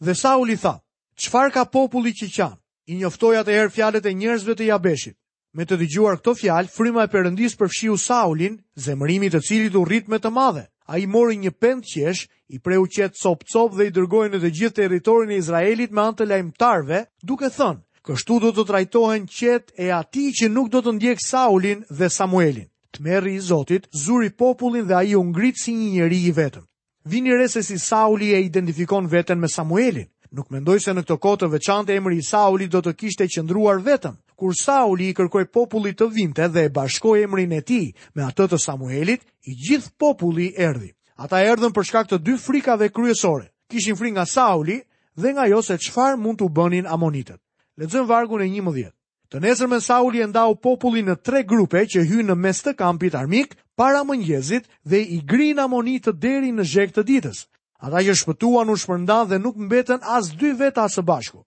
Dhe 0.00 0.14
Sauli 0.16 0.56
tha, 0.62 0.72
qfar 1.20 1.52
ka 1.54 1.66
populli 1.68 2.12
që 2.16 2.30
qanë? 2.36 2.56
i 2.90 2.96
njoftoj 2.98 3.36
atë 3.42 3.52
erë 3.54 3.70
fjalet 3.76 4.06
e 4.10 4.14
njerëzve 4.20 4.54
të 4.58 4.64
jabeshit. 4.70 5.14
Me 5.54 5.64
të 5.68 5.76
dëgjuar 5.82 6.16
këto 6.18 6.32
fjalë, 6.40 6.72
fryma 6.76 7.04
e 7.06 7.12
përëndis 7.12 7.54
përfshiu 7.60 7.98
Saulin, 8.00 8.56
zemërimi 8.84 9.28
të 9.30 9.40
cilit 9.46 9.76
u 9.78 9.84
rrit 9.84 10.08
me 10.10 10.18
të 10.18 10.32
madhe. 10.34 10.64
Ai 10.88 11.04
mori 11.06 11.36
një 11.44 11.52
pendë 11.60 11.86
qesh, 11.92 12.24
i 12.48 12.58
preu 12.58 12.88
qet 12.90 13.14
cop 13.22 13.44
cop 13.52 13.76
dhe 13.76 13.86
i 13.86 13.94
dërgoi 13.94 14.30
në 14.32 14.40
të 14.42 14.50
gjithë 14.58 14.78
territorin 14.80 15.30
e 15.30 15.38
Izraelit 15.44 15.94
me 15.94 16.02
anë 16.08 16.18
të 16.18 16.28
lajmtarëve, 16.32 17.04
duke 17.22 17.52
thënë: 17.54 17.80
Kështu 18.08 18.36
do 18.42 18.48
të 18.50 18.62
trajtohen 18.66 19.26
qet 19.30 19.68
e 19.78 19.92
ati 19.96 20.22
që 20.34 20.48
nuk 20.50 20.72
do 20.72 20.80
të 20.82 20.92
ndjek 20.96 21.20
Saulin 21.22 21.84
dhe 22.00 22.08
Samuelin. 22.10 22.64
Të 22.90 23.04
merri 23.06 23.36
i 23.36 23.40
Zotit, 23.48 23.84
zuri 23.94 24.32
popullin 24.34 24.88
dhe 24.90 24.96
a 24.98 25.02
i 25.06 25.12
ungrit 25.14 25.60
si 25.62 25.70
një 25.74 25.90
njeri 25.94 26.18
i 26.26 26.32
vetëm. 26.38 26.64
Vini 27.08 27.36
rese 27.38 27.62
si 27.66 27.76
Sauli 27.78 28.32
e 28.34 28.40
identifikon 28.46 29.06
vetën 29.10 29.38
me 29.42 29.48
Samuelin. 29.50 30.08
Nuk 30.32 30.50
mendoj 30.54 30.76
se 30.82 30.90
në 30.94 31.02
këtë 31.04 31.16
kohë 31.24 31.40
të 31.42 31.48
veçantë 31.54 31.94
emri 31.98 32.18
i 32.18 32.24
Saulit 32.26 32.70
do 32.72 32.80
të 32.84 32.92
kishte 33.00 33.26
qëndruar 33.34 33.78
vetëm. 33.86 34.14
Kur 34.38 34.54
Sauli 34.58 35.08
i 35.12 35.14
kërkoi 35.18 35.44
popullit 35.54 35.98
të 36.00 36.10
vinte 36.14 36.46
dhe 36.54 36.66
e 36.68 36.72
bashkoi 36.78 37.22
emrin 37.26 37.52
e 37.52 37.60
tij 37.70 37.88
me 38.18 38.26
atë 38.26 38.46
të 38.52 38.58
Samuelit, 38.66 39.22
i 39.50 39.54
gjithë 39.66 39.94
populli 39.98 40.48
erdhi. 40.66 40.90
Ata 41.22 41.38
erdhën 41.50 41.70
për 41.74 41.86
shkak 41.90 42.10
të 42.10 42.18
dy 42.26 42.34
frikave 42.46 42.90
kryesore. 42.90 43.50
Kishin 43.70 43.94
frikë 43.98 44.16
nga 44.18 44.26
Sauli 44.36 44.78
dhe 45.16 45.34
nga 45.36 45.46
ajo 45.48 45.62
se 45.62 45.78
çfarë 45.86 46.18
mund 46.22 46.38
të 46.42 46.50
bënin 46.60 46.86
amonitët. 46.90 47.38
Lexojmë 47.80 48.08
vargun 48.08 48.42
e 48.44 48.48
11. 48.52 48.90
Të 49.32 49.38
nesër 49.40 49.68
me 49.72 49.78
Sauli 49.80 50.20
e 50.20 50.26
ndau 50.28 50.52
popullin 50.60 51.06
në 51.08 51.14
tre 51.24 51.40
grupe 51.48 51.80
që 51.88 52.02
hynë 52.10 52.32
në 52.32 52.34
mes 52.36 52.58
të 52.62 52.74
kampit 52.76 53.14
armik, 53.16 53.54
para 53.80 54.02
mëngjezit 54.04 54.66
dhe 54.84 55.00
i 55.16 55.22
grinë 55.30 55.62
amonitë 55.64 56.12
deri 56.20 56.50
në 56.52 56.66
zhek 56.68 56.92
të 56.92 57.04
ditës. 57.08 57.46
Ata 57.80 58.02
që 58.04 58.16
shpëtuan 58.20 58.68
u 58.72 58.76
shpërnda 58.76 59.22
dhe 59.32 59.38
nuk 59.40 59.56
mbeten 59.56 60.04
as 60.16 60.28
dy 60.36 60.52
vetë 60.60 60.84
as 60.84 60.98
së 60.98 61.06
bashku. 61.08 61.40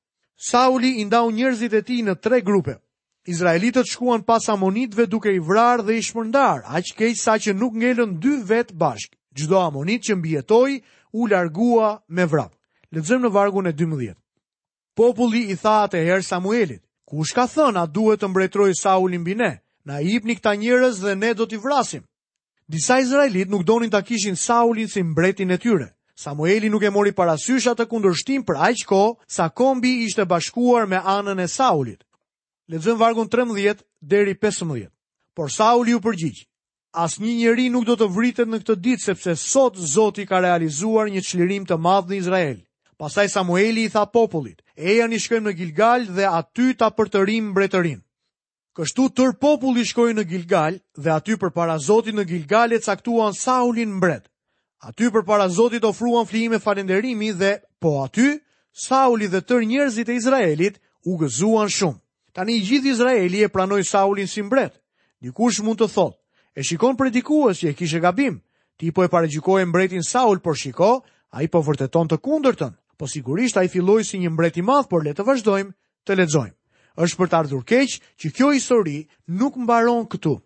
Sauli 0.50 0.96
i 1.02 1.06
ndau 1.08 1.30
njerëzit 1.32 1.78
e 1.78 1.82
ti 1.88 2.02
në 2.04 2.18
tre 2.26 2.42
grupe. 2.42 2.74
Izraelitët 3.30 3.86
shkuan 3.90 4.26
pas 4.26 4.50
amonitëve 4.54 5.06
duke 5.10 5.30
i 5.30 5.40
vrarë 5.40 5.86
dhe 5.86 5.96
i 6.00 6.02
shpërndar, 6.06 6.66
aq 6.66 6.94
keq 6.98 7.16
sa 7.22 7.38
që 7.42 7.54
nuk 7.54 7.78
ngelën 7.80 8.18
dy 8.22 8.36
vetë 8.50 8.74
bashkë. 8.82 9.16
Gjdo 9.38 9.62
amonit 9.70 10.02
që 10.10 10.16
mbjetoj 10.18 10.82
u 11.20 11.28
largua 11.32 11.94
me 12.10 12.26
vrap. 12.34 12.52
Lëtëzëm 12.94 13.24
në 13.26 13.34
vargun 13.36 13.70
e 13.70 13.74
12 13.78 14.16
populli 14.96 15.44
i 15.52 15.56
tha 15.60 15.76
atë 15.86 16.00
herë 16.08 16.24
Samuelit, 16.26 16.82
kush 17.06 17.36
ka 17.36 17.46
thënë 17.52 17.82
a 17.84 17.86
duhet 17.86 18.24
të 18.24 18.30
mbretroj 18.32 18.72
Saulin 18.80 19.24
bine, 19.28 19.52
na 19.86 20.00
i 20.02 20.16
ipni 20.16 20.36
këta 20.40 20.56
njërës 20.56 21.04
dhe 21.04 21.16
ne 21.20 21.34
do 21.38 21.46
t'i 21.46 21.60
vrasim. 21.62 22.06
Disa 22.68 22.98
Izraelit 23.04 23.50
nuk 23.52 23.64
donin 23.64 23.92
ta 23.92 24.02
kishin 24.02 24.36
Saulin 24.36 24.88
si 24.88 25.04
mbretin 25.04 25.52
e 25.52 25.58
tyre. 25.60 25.92
Samueli 26.18 26.70
nuk 26.72 26.84
e 26.84 26.90
mori 26.90 27.12
parasysh 27.12 27.68
atë 27.70 27.86
kundërshtim 27.92 28.46
për 28.48 28.56
aq 28.70 28.86
kohë 28.90 29.20
sa 29.28 29.50
kombi 29.50 30.06
ishte 30.08 30.24
bashkuar 30.26 30.88
me 30.88 30.96
anën 30.98 31.44
e 31.44 31.48
Saulit. 31.52 32.02
Lexojmë 32.72 33.00
vargun 33.02 33.28
13 33.30 33.84
deri 34.02 34.34
15. 34.34 34.88
Por 35.36 35.52
Sauli 35.52 35.94
u 35.94 36.00
përgjigj: 36.02 36.48
Asnjë 36.96 37.36
njeri 37.38 37.66
nuk 37.70 37.86
do 37.86 37.96
të 38.00 38.08
vritet 38.16 38.48
në 38.48 38.62
këtë 38.64 38.76
ditë 38.86 39.04
sepse 39.10 39.36
sot 39.36 39.76
Zoti 39.78 40.26
ka 40.26 40.40
realizuar 40.42 41.12
një 41.12 41.22
çlirim 41.22 41.68
të 41.68 41.78
madh 41.78 42.08
në 42.10 42.16
Izrael. 42.24 42.58
Pasaj 42.98 43.28
Samueli 43.32 43.84
i 43.86 43.90
tha 43.92 44.06
popullit, 44.08 44.62
eja 44.80 45.08
i 45.12 45.20
shkojmë 45.20 45.50
në 45.52 45.56
Gilgal 45.60 46.06
dhe 46.16 46.28
aty 46.32 46.70
ta 46.80 46.88
përtërim 46.96 47.50
mbretërin. 47.52 48.00
Kështu 48.76 49.10
tër 49.16 49.34
populli 49.40 49.84
shkoj 49.88 50.14
në 50.16 50.24
Gilgal 50.30 50.78
dhe 50.96 51.12
aty 51.12 51.36
për 51.40 51.52
para 51.56 51.76
Zotit 51.80 52.16
në 52.16 52.24
Gilgal 52.28 52.72
e 52.76 52.80
caktuan 52.84 53.34
Saulin 53.36 53.96
mbret. 53.98 54.30
Aty 54.84 55.10
për 55.12 55.26
para 55.28 55.48
Zotit 55.52 55.84
ofruan 55.88 56.26
flime 56.28 56.60
falenderimi 56.60 57.34
dhe 57.36 57.58
po 57.82 57.98
aty, 58.04 58.40
Sauli 58.76 59.28
dhe 59.32 59.40
tër 59.48 59.64
njerëzit 59.72 60.10
e 60.12 60.16
Izraelit 60.20 60.80
u 61.08 61.16
gëzuan 61.22 61.68
shumë. 61.72 62.00
Tani 62.36 62.56
i 62.60 62.64
gjithë 62.68 62.92
Izraeli 62.92 63.44
e 63.46 63.52
pranoj 63.52 63.84
Saulin 63.88 64.28
si 64.28 64.42
mbret. 64.44 64.74
kush 65.34 65.60
mund 65.64 65.80
të 65.80 65.88
thotë, 65.96 66.18
e 66.56 66.62
shikon 66.64 66.96
predikues 66.96 67.58
që 67.60 67.68
e 67.70 67.74
kishe 67.74 68.00
gabim, 68.00 68.42
ti 68.78 68.92
po 68.92 69.04
e 69.04 69.08
pare 69.10 69.28
mbretin 69.66 70.04
Saul, 70.04 70.40
por 70.40 70.56
shiko, 70.56 71.02
a 71.32 71.42
i 71.44 71.48
po 71.48 71.62
vërteton 71.64 72.08
të 72.08 72.18
kundërtën. 72.18 72.74
Po 72.98 73.08
sigurisht 73.08 73.58
ai 73.60 73.68
filloi 73.68 74.04
si 74.08 74.20
një 74.20 74.30
mbret 74.32 74.58
i 74.58 74.64
madh, 74.64 74.88
por 74.90 75.04
le 75.04 75.12
të 75.14 75.26
vazhdojmë 75.28 75.74
të 76.08 76.16
lexojmë. 76.20 76.56
Është 77.04 77.20
për 77.20 77.30
të 77.32 77.38
ardhur 77.40 77.64
keq 77.68 77.96
që 78.24 78.32
kjo 78.36 78.52
histori 78.56 79.00
nuk 79.40 79.58
mbaron 79.66 80.06
këtu. 80.08 80.38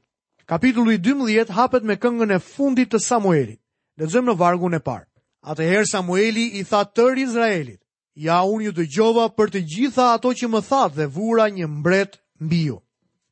Kapitulli 0.49 0.95
12 1.07 1.53
hapet 1.59 1.85
me 1.85 1.95
këngën 2.01 2.33
e 2.33 2.39
fundit 2.45 2.89
të 2.89 2.99
Samuelit. 3.05 3.59
Lexojmë 4.01 4.31
në 4.33 4.37
vargun 4.39 4.73
e 4.73 4.81
parë. 4.87 5.05
Atëherë 5.53 5.85
Samueli 5.89 6.47
i 6.59 6.63
tha 6.67 6.81
tër 6.97 7.21
Izraelit: 7.21 7.79
"Ja 8.27 8.39
unë 8.53 8.63
ju 8.65 8.71
dëgjova 8.79 9.27
për 9.37 9.53
të 9.53 9.59
gjitha 9.73 10.07
ato 10.15 10.33
që 10.39 10.49
më 10.51 10.61
thatë 10.69 10.95
dhe 10.97 11.05
vura 11.15 11.45
një 11.53 11.67
mbret 11.77 12.17
mbi 12.45 12.63
ju." 12.71 12.81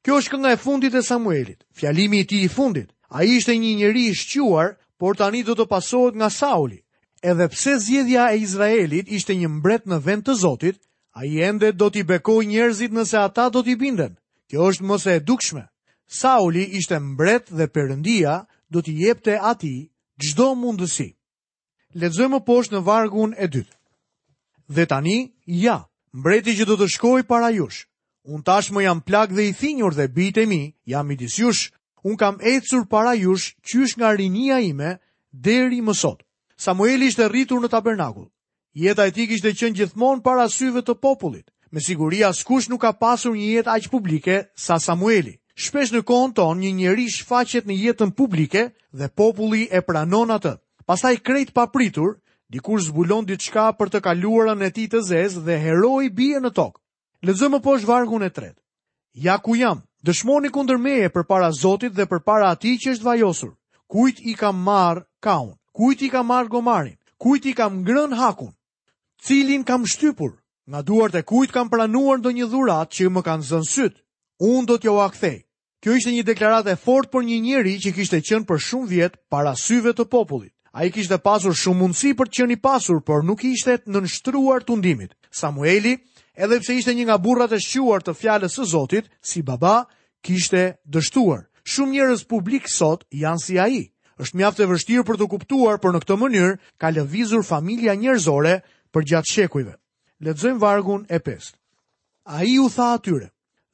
Kjo 0.06 0.22
është 0.22 0.32
kënga 0.34 0.52
e 0.54 0.58
fundit 0.66 0.94
e 0.96 1.02
Samuelit. 1.10 1.66
Fjalimi 1.80 2.20
i 2.22 2.26
tij 2.30 2.44
i 2.46 2.48
fundit. 2.58 2.94
Ai 3.18 3.26
ishte 3.38 3.52
një 3.60 3.74
njerëz 3.82 4.10
i 4.12 4.16
shquar, 4.24 4.70
por 5.00 5.18
tani 5.20 5.42
do 5.44 5.54
të 5.58 5.66
pasohet 5.74 6.16
nga 6.16 6.30
Sauli 6.30 6.80
edhe 7.24 7.48
pse 7.48 7.80
zjedhja 7.80 8.32
e 8.34 8.40
Izraelit 8.40 9.10
ishte 9.12 9.36
një 9.36 9.50
mbret 9.50 9.86
në 9.90 9.98
vend 10.06 10.24
të 10.28 10.36
Zotit, 10.40 10.78
a 11.18 11.26
i 11.26 11.42
ende 11.42 11.72
do 11.74 11.90
t'i 11.90 12.04
bekoj 12.04 12.46
njerëzit 12.46 12.94
nëse 12.94 13.18
ata 13.18 13.50
do 13.50 13.64
t'i 13.64 13.76
binden. 13.76 14.16
Kjo 14.50 14.70
është 14.72 14.86
mëse 14.88 15.12
e 15.18 15.20
dukshme. 15.26 15.64
Sauli 16.08 16.64
ishte 16.78 17.00
mbret 17.00 17.50
dhe 17.50 17.66
përëndia 17.74 18.46
do 18.72 18.82
t'i 18.82 18.94
jepte 19.02 19.40
ati 19.42 19.90
gjdo 20.22 20.54
mundësi. 20.56 21.10
Ledzojmë 21.98 22.40
poshtë 22.48 22.76
në 22.78 22.84
vargun 22.88 23.34
e 23.38 23.48
dytë. 23.48 23.74
Dhe 24.70 24.86
tani, 24.86 25.18
ja, 25.46 25.78
mbreti 26.14 26.54
që 26.58 26.66
do 26.68 26.76
të 26.78 26.88
shkoj 26.96 27.22
para 27.28 27.50
jush. 27.56 27.88
Unë 28.28 28.44
tash 28.46 28.70
më 28.72 28.82
jam 28.86 29.02
plak 29.02 29.30
dhe 29.36 29.48
i 29.50 29.54
thinjur 29.60 29.94
dhe 29.98 30.08
bitë 30.16 30.42
e 30.44 30.46
mi, 30.52 30.62
jam 30.86 31.12
i 31.12 31.16
disjush. 31.16 31.72
Unë 32.04 32.20
kam 32.22 32.36
ecur 32.44 32.86
para 32.88 33.16
jush 33.18 33.56
qysh 33.68 33.98
nga 33.98 34.12
rinia 34.16 34.60
ime 34.64 34.98
deri 35.32 35.82
më 35.82 35.94
Samueli 36.58 37.06
ishte 37.14 37.28
rritur 37.30 37.60
në 37.62 37.70
tabernakull. 37.70 38.26
Jeta 38.74 39.06
e 39.06 39.12
tij 39.14 39.28
kishte 39.30 39.52
qenë 39.54 39.78
gjithmonë 39.78 40.24
para 40.26 40.48
syve 40.50 40.82
të 40.82 40.96
popullit. 41.04 41.46
Me 41.72 41.82
siguri 41.86 42.24
askush 42.26 42.68
nuk 42.72 42.82
ka 42.82 42.92
pasur 42.98 43.36
një 43.38 43.50
jetë 43.58 43.74
aq 43.76 43.86
publike 43.94 44.40
sa 44.58 44.80
Samueli. 44.82 45.36
Shpesh 45.54 45.94
në 45.94 46.02
kohën 46.06 46.34
tonë 46.38 46.62
një 46.64 46.72
njeri 46.80 47.06
shfaqet 47.14 47.68
në 47.70 47.78
jetën 47.86 48.12
publike 48.14 48.64
dhe 48.92 49.08
populli 49.18 49.68
e 49.72 49.82
pranon 49.86 50.34
atë. 50.34 50.56
Pastaj 50.86 51.20
krejt 51.22 51.54
papritur, 51.54 52.18
dikur 52.50 52.82
zbulon 52.88 53.26
diçka 53.26 53.68
për 53.78 53.94
të 53.94 54.02
kaluarën 54.06 54.66
e 54.66 54.70
tij 54.74 54.88
të 54.94 55.00
zezë 55.12 55.44
dhe 55.46 55.60
heroi 55.62 56.10
bie 56.14 56.42
në 56.42 56.52
tokë. 56.58 56.82
Lexojmë 57.26 57.58
më 57.58 57.62
poshtë 57.66 57.90
vargun 57.90 58.26
e 58.26 58.32
tretë. 58.34 58.62
Ja 59.26 59.38
ku 59.42 59.56
jam, 59.58 59.84
dëshmoni 60.06 60.50
kundër 60.54 60.78
meje 60.82 61.10
përpara 61.14 61.52
Zotit 61.54 61.94
dhe 61.98 62.06
përpara 62.06 62.50
atij 62.54 62.78
që 62.82 62.98
është 62.98 63.08
vajosur. 63.12 63.54
Kujt 63.90 64.22
i 64.30 64.34
kam 64.38 64.62
marr 64.64 65.06
kaun? 65.22 65.54
kujt 65.78 66.02
i 66.02 66.10
kam 66.10 66.26
marrë 66.34 66.50
gomarin, 66.50 66.98
kujt 67.22 67.46
i 67.46 67.54
kam 67.54 67.82
ngrën 67.86 68.12
hakun, 68.18 68.54
cilin 69.26 69.64
kam 69.64 69.86
shtypur, 69.86 70.34
nga 70.72 70.82
duart 70.88 71.16
e 71.16 71.22
kujt 71.30 71.54
kam 71.54 71.70
pranuar 71.70 72.18
ndonjë 72.18 72.48
dhuratë 72.52 72.94
që 72.98 73.06
më 73.14 73.22
kanë 73.28 73.46
zënë 73.52 73.70
syt. 73.76 73.94
Unë 74.42 74.68
do 74.70 74.76
t'jo 74.82 74.96
akthej. 75.06 75.38
Kjo 75.82 75.94
ishte 75.98 76.12
një 76.14 76.26
deklaratë 76.26 76.74
e 76.74 76.80
fortë 76.86 77.10
për 77.14 77.24
një 77.30 77.38
njeri 77.48 77.76
që 77.84 77.94
kishte 77.96 78.20
qenë 78.26 78.46
për 78.50 78.60
shumë 78.68 78.88
vjet 78.92 79.14
para 79.32 79.54
syve 79.58 79.94
të 79.98 80.06
popullit. 80.10 80.54
A 80.78 80.86
i 80.86 80.92
kishte 80.94 81.18
pasur 81.22 81.54
shumë 81.58 81.80
mundësi 81.80 82.12
për 82.18 82.30
qeni 82.34 82.58
pasur, 82.62 83.00
për 83.06 83.26
nuk 83.26 83.46
ishte 83.46 83.78
të 83.78 83.94
nënshtruar 83.94 84.66
të 84.66 84.74
undimit. 84.76 85.14
Samueli, 85.32 85.96
edhe 86.38 86.60
pse 86.62 86.76
ishte 86.78 86.94
një 86.94 87.06
nga 87.08 87.18
burrat 87.18 87.54
e 87.56 87.62
shquar 87.62 88.02
të 88.04 88.14
fjale 88.18 88.50
së 88.50 88.66
Zotit, 88.74 89.10
si 89.22 89.42
baba, 89.46 89.86
kishte 90.26 90.78
dështuar. 90.90 91.46
Shumë 91.70 91.94
njërës 91.96 92.26
publik 92.30 92.70
sot 92.70 93.08
janë 93.10 93.42
si 93.44 93.58
a 93.62 93.70
i 93.70 93.84
është 94.22 94.38
mjaftë 94.38 94.64
e 94.64 94.68
vështirë 94.72 95.04
për 95.08 95.18
të 95.22 95.26
kuptuar, 95.30 95.78
për 95.82 95.94
në 95.96 96.00
këtë 96.02 96.16
mënyrë 96.18 96.58
ka 96.82 96.90
lëvizur 96.94 97.44
familja 97.46 97.94
njerëzore 98.02 98.56
për 98.94 99.08
gjatë 99.10 99.34
shekujve. 99.34 99.74
Ledzojmë 100.26 100.60
vargun 100.62 101.04
e 101.14 101.20
5. 101.22 101.52
Ai 102.26 102.58
u 102.60 102.70
tha 102.74 102.88
atyre: 102.98 103.28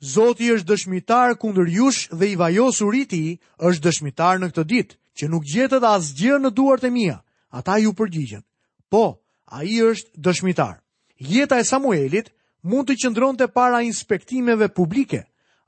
Zoti 0.04 0.50
është 0.54 0.68
dëshmitar 0.74 1.38
kundër 1.40 1.70
jush 1.72 2.10
dhe 2.12 2.34
i 2.34 2.36
vajosur 2.42 2.94
i 2.96 3.40
është 3.58 3.84
dëshmitar 3.88 4.40
në 4.44 4.50
këtë 4.52 4.64
ditë, 4.74 4.96
që 5.18 5.28
nuk 5.32 5.44
gjetet 5.48 5.84
asgjë 5.94 6.40
në 6.44 6.50
duart 6.52 6.84
e 6.84 6.90
mia. 6.92 7.18
Ata 7.56 7.78
ju 7.80 7.94
përgjigjen: 7.94 8.44
Po, 8.92 9.04
ai 9.48 9.70
është 9.88 10.10
dëshmitar. 10.20 10.82
Jeta 11.20 11.60
e 11.60 11.64
Samuelit 11.64 12.32
mund 12.64 12.88
të 12.90 12.96
qëndronte 13.04 13.48
para 13.56 13.80
inspektimeve 13.88 14.68
publike. 14.76 15.24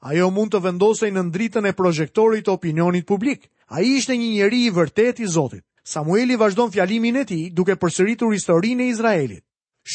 Ajo 0.06 0.28
mund 0.30 0.52
të 0.52 0.60
vendosej 0.62 1.10
në 1.16 1.24
ndritën 1.30 1.66
e 1.66 1.74
projektorit 1.74 2.48
opinionit 2.52 3.08
publik. 3.08 3.48
A 3.74 3.82
i 3.82 3.96
ishte 3.98 4.14
një 4.18 4.28
njeri 4.34 4.60
i 4.66 4.70
vërtet 4.72 5.20
i 5.20 5.28
Zotit. 5.28 5.64
Samueli 5.84 6.36
vazhdon 6.38 6.72
fjalimin 6.72 7.16
e 7.18 7.24
ti 7.26 7.38
duke 7.50 7.76
përsëritur 7.82 8.34
historinë 8.36 8.86
e 8.86 8.90
Izraelit. 8.94 9.44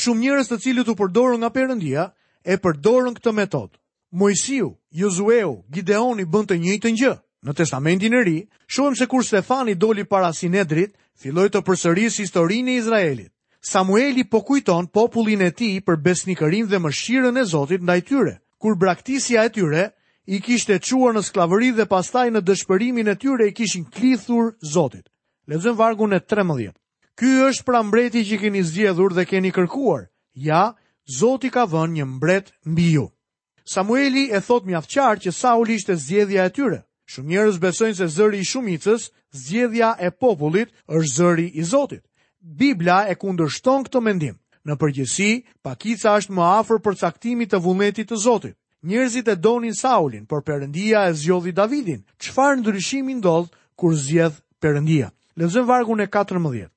Shumë 0.01 0.21
njerëz 0.25 0.51
të 0.51 0.59
cilë 0.65 0.85
u 0.91 0.95
përdorën 0.99 1.39
nga 1.43 1.51
Perëndia 1.55 2.05
e 2.45 2.57
përdorën 2.65 3.15
këtë 3.19 3.33
metodë. 3.37 3.79
Mojsiu, 4.23 4.73
Josueu, 5.03 5.53
Gideoni 5.71 6.25
bënd 6.27 6.51
të 6.51 6.57
njëjtën 6.65 6.97
gjë. 7.03 7.13
Në 7.47 7.53
Testamentin 7.61 8.15
e 8.19 8.23
Ri, 8.27 8.37
shohim 8.67 8.97
se 8.99 9.07
kur 9.07 9.25
Stefani 9.25 9.75
doli 9.75 10.05
para 10.05 10.33
Sinedrit, 10.35 10.95
filloi 11.23 11.49
të 11.51 11.63
përsërisë 11.69 12.23
historinë 12.25 12.71
e 12.71 12.77
Izraelit. 12.83 13.31
Samueli 13.61 14.25
po 14.27 14.41
kujton 14.51 14.87
popullin 14.91 15.43
e 15.47 15.51
tij 15.59 15.79
për 15.87 15.97
besnikërinë 16.11 16.69
dhe 16.71 16.79
mëshirën 16.85 17.39
e 17.39 17.45
Zotit 17.55 17.83
ndaj 17.87 18.01
tyre. 18.11 18.37
Kur 18.59 18.77
braktisja 18.83 19.45
e 19.47 19.51
tyre, 19.57 19.85
i 20.31 20.39
kishte 20.41 20.79
quar 20.79 21.17
në 21.17 21.25
sklavëri 21.27 21.73
dhe 21.77 21.89
pastaj 21.91 22.29
në 22.31 22.39
dëshpërimin 22.47 23.09
e 23.11 23.17
tyre 23.19 23.49
i 23.49 23.55
kishin 23.55 23.85
klithur 23.91 24.53
Zotit. 24.63 25.03
Lezëm 25.51 25.75
vargun 25.77 26.13
e 26.15 26.21
13. 26.23 26.71
Ky 27.19 27.31
është 27.49 27.67
pra 27.67 27.81
mbreti 27.83 28.23
që 28.29 28.37
keni 28.45 28.63
zgjedhur 28.63 29.11
dhe 29.17 29.25
keni 29.27 29.51
kërkuar. 29.51 30.07
Ja, 30.35 30.77
Zoti 31.19 31.51
ka 31.51 31.67
vënë 31.67 31.97
një 31.99 32.07
mbret 32.13 32.53
mbi 32.65 32.93
ju. 32.95 33.09
Samueli 33.67 34.29
e 34.31 34.39
thot 34.41 34.69
mjaft 34.71 34.91
qartë 34.95 35.25
që 35.27 35.35
Saul 35.35 35.67
ishte 35.75 35.99
zgjedhja 35.99 36.47
e 36.47 36.55
tyre. 36.55 36.79
Shumë 37.11 37.29
njerëz 37.35 37.59
besojnë 37.59 37.99
se 37.99 38.07
zëri 38.07 38.39
i 38.39 38.47
shumicës, 38.47 39.11
zgjedhja 39.35 39.91
e 39.99 40.13
popullit 40.15 40.71
është 40.87 41.15
zëri 41.17 41.49
i 41.59 41.67
Zotit. 41.67 42.07
Bibla 42.39 43.03
e 43.11 43.19
kundërshton 43.19 43.83
këtë 43.89 43.99
mendim. 44.07 44.39
Në 44.65 44.79
përgjithësi, 44.79 45.33
pakica 45.67 46.15
është 46.21 46.39
më 46.39 46.43
afër 46.61 46.79
përcaktimit 46.87 47.51
të 47.51 47.59
vullnetit 47.67 48.07
të 48.15 48.21
Zotit 48.23 48.55
njerëzit 48.83 49.29
e 49.29 49.37
donin 49.37 49.73
Saulin, 49.75 50.27
por 50.27 50.43
Perëndia 50.43 51.09
e 51.09 51.13
zgjodhi 51.15 51.53
Davidin. 51.53 52.03
Çfarë 52.19 52.61
ndryshimi 52.61 53.15
ndodh 53.19 53.51
kur 53.77 53.93
zgjedh 53.95 54.41
Perëndia? 54.61 55.11
Lexojmë 55.37 55.69
vargun 55.69 56.01
e 56.01 56.07
14. 56.09 56.69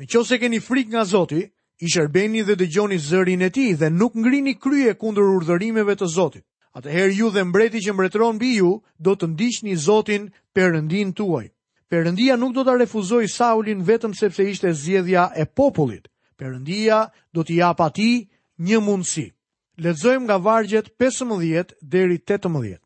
Në 0.00 0.04
qoftë 0.10 0.26
se 0.28 0.38
keni 0.42 0.58
frikë 0.60 0.92
nga 0.94 1.04
Zoti, 1.06 1.42
i 1.84 1.90
shërbeni 1.90 2.42
dhe 2.46 2.56
dëgjoni 2.58 2.98
zërin 3.00 3.42
e 3.46 3.50
tij 3.54 3.74
dhe 3.78 3.88
nuk 3.90 4.14
ngrini 4.16 4.54
krye 4.58 4.94
kundër 4.94 5.26
urdhërimeve 5.36 5.94
të 5.98 6.06
Zotit. 6.10 6.44
Atëherë 6.74 7.14
ju 7.18 7.28
dhe 7.34 7.44
mbreti 7.46 7.78
që 7.86 7.94
mbretëron 7.94 8.34
mbi 8.38 8.50
ju 8.58 8.72
do 8.98 9.14
të 9.14 9.26
ndiqni 9.34 9.76
Zotin 9.78 10.30
Perëndin 10.54 11.12
tuaj. 11.14 11.46
Perëndia 11.90 12.34
nuk 12.38 12.54
do 12.54 12.64
ta 12.66 12.74
refuzojë 12.74 13.30
Saulin 13.30 13.84
vetëm 13.86 14.14
sepse 14.14 14.42
ishte 14.50 14.72
zgjedhja 14.74 15.30
e 15.36 15.46
popullit. 15.46 16.08
Perëndia 16.38 17.10
do 17.34 17.44
t'i 17.44 17.60
jap 17.62 17.78
atij 17.80 18.26
një 18.58 18.78
mundësi. 18.82 19.33
Ledzojmë 19.76 20.24
nga 20.28 20.36
vargjet 20.36 20.90
15 20.98 21.74
deri 21.82 22.18
18. 22.18 22.78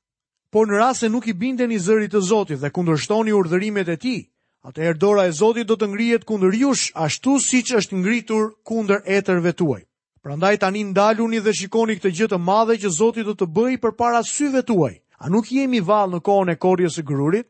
Por 0.49 0.69
në 0.71 0.79
rast 0.81 1.05
se 1.05 1.09
nuk 1.13 1.27
i 1.29 1.35
bindeni 1.37 1.77
zërit 1.79 2.15
të 2.15 2.23
Zotit 2.25 2.61
dhe 2.63 2.71
kundërshtoni 2.73 3.35
urdhërimet 3.37 3.91
e 3.93 3.97
tij, 4.01 4.21
atëherë 4.65 4.97
dora 4.99 5.27
e 5.29 5.35
Zotit 5.37 5.69
do 5.69 5.77
të 5.77 5.91
ngrihet 5.93 6.25
kundër 6.25 6.57
jush 6.57 6.89
ashtu 6.97 7.37
siç 7.45 7.75
është 7.77 7.99
ngritur 8.01 8.55
kundër 8.65 9.05
etërve 9.05 9.53
tuaj. 9.59 9.83
Prandaj 10.25 10.57
tani 10.65 10.83
ndaluni 10.95 11.43
dhe 11.45 11.53
shikoni 11.55 11.99
këtë 12.01 12.15
gjë 12.17 12.31
të 12.33 12.39
madhe 12.41 12.79
që 12.81 12.89
Zoti 12.99 13.23
do 13.25 13.37
të 13.39 13.47
bëjë 13.53 13.81
përpara 13.85 14.25
syve 14.27 14.65
tuaj. 14.67 14.95
A 15.21 15.29
nuk 15.31 15.53
jemi 15.53 15.79
valë 15.85 16.17
në 16.17 16.23
kohën 16.27 16.51
e 16.53 16.57
korjes 16.61 16.97
së 16.99 17.05
grurit? 17.07 17.47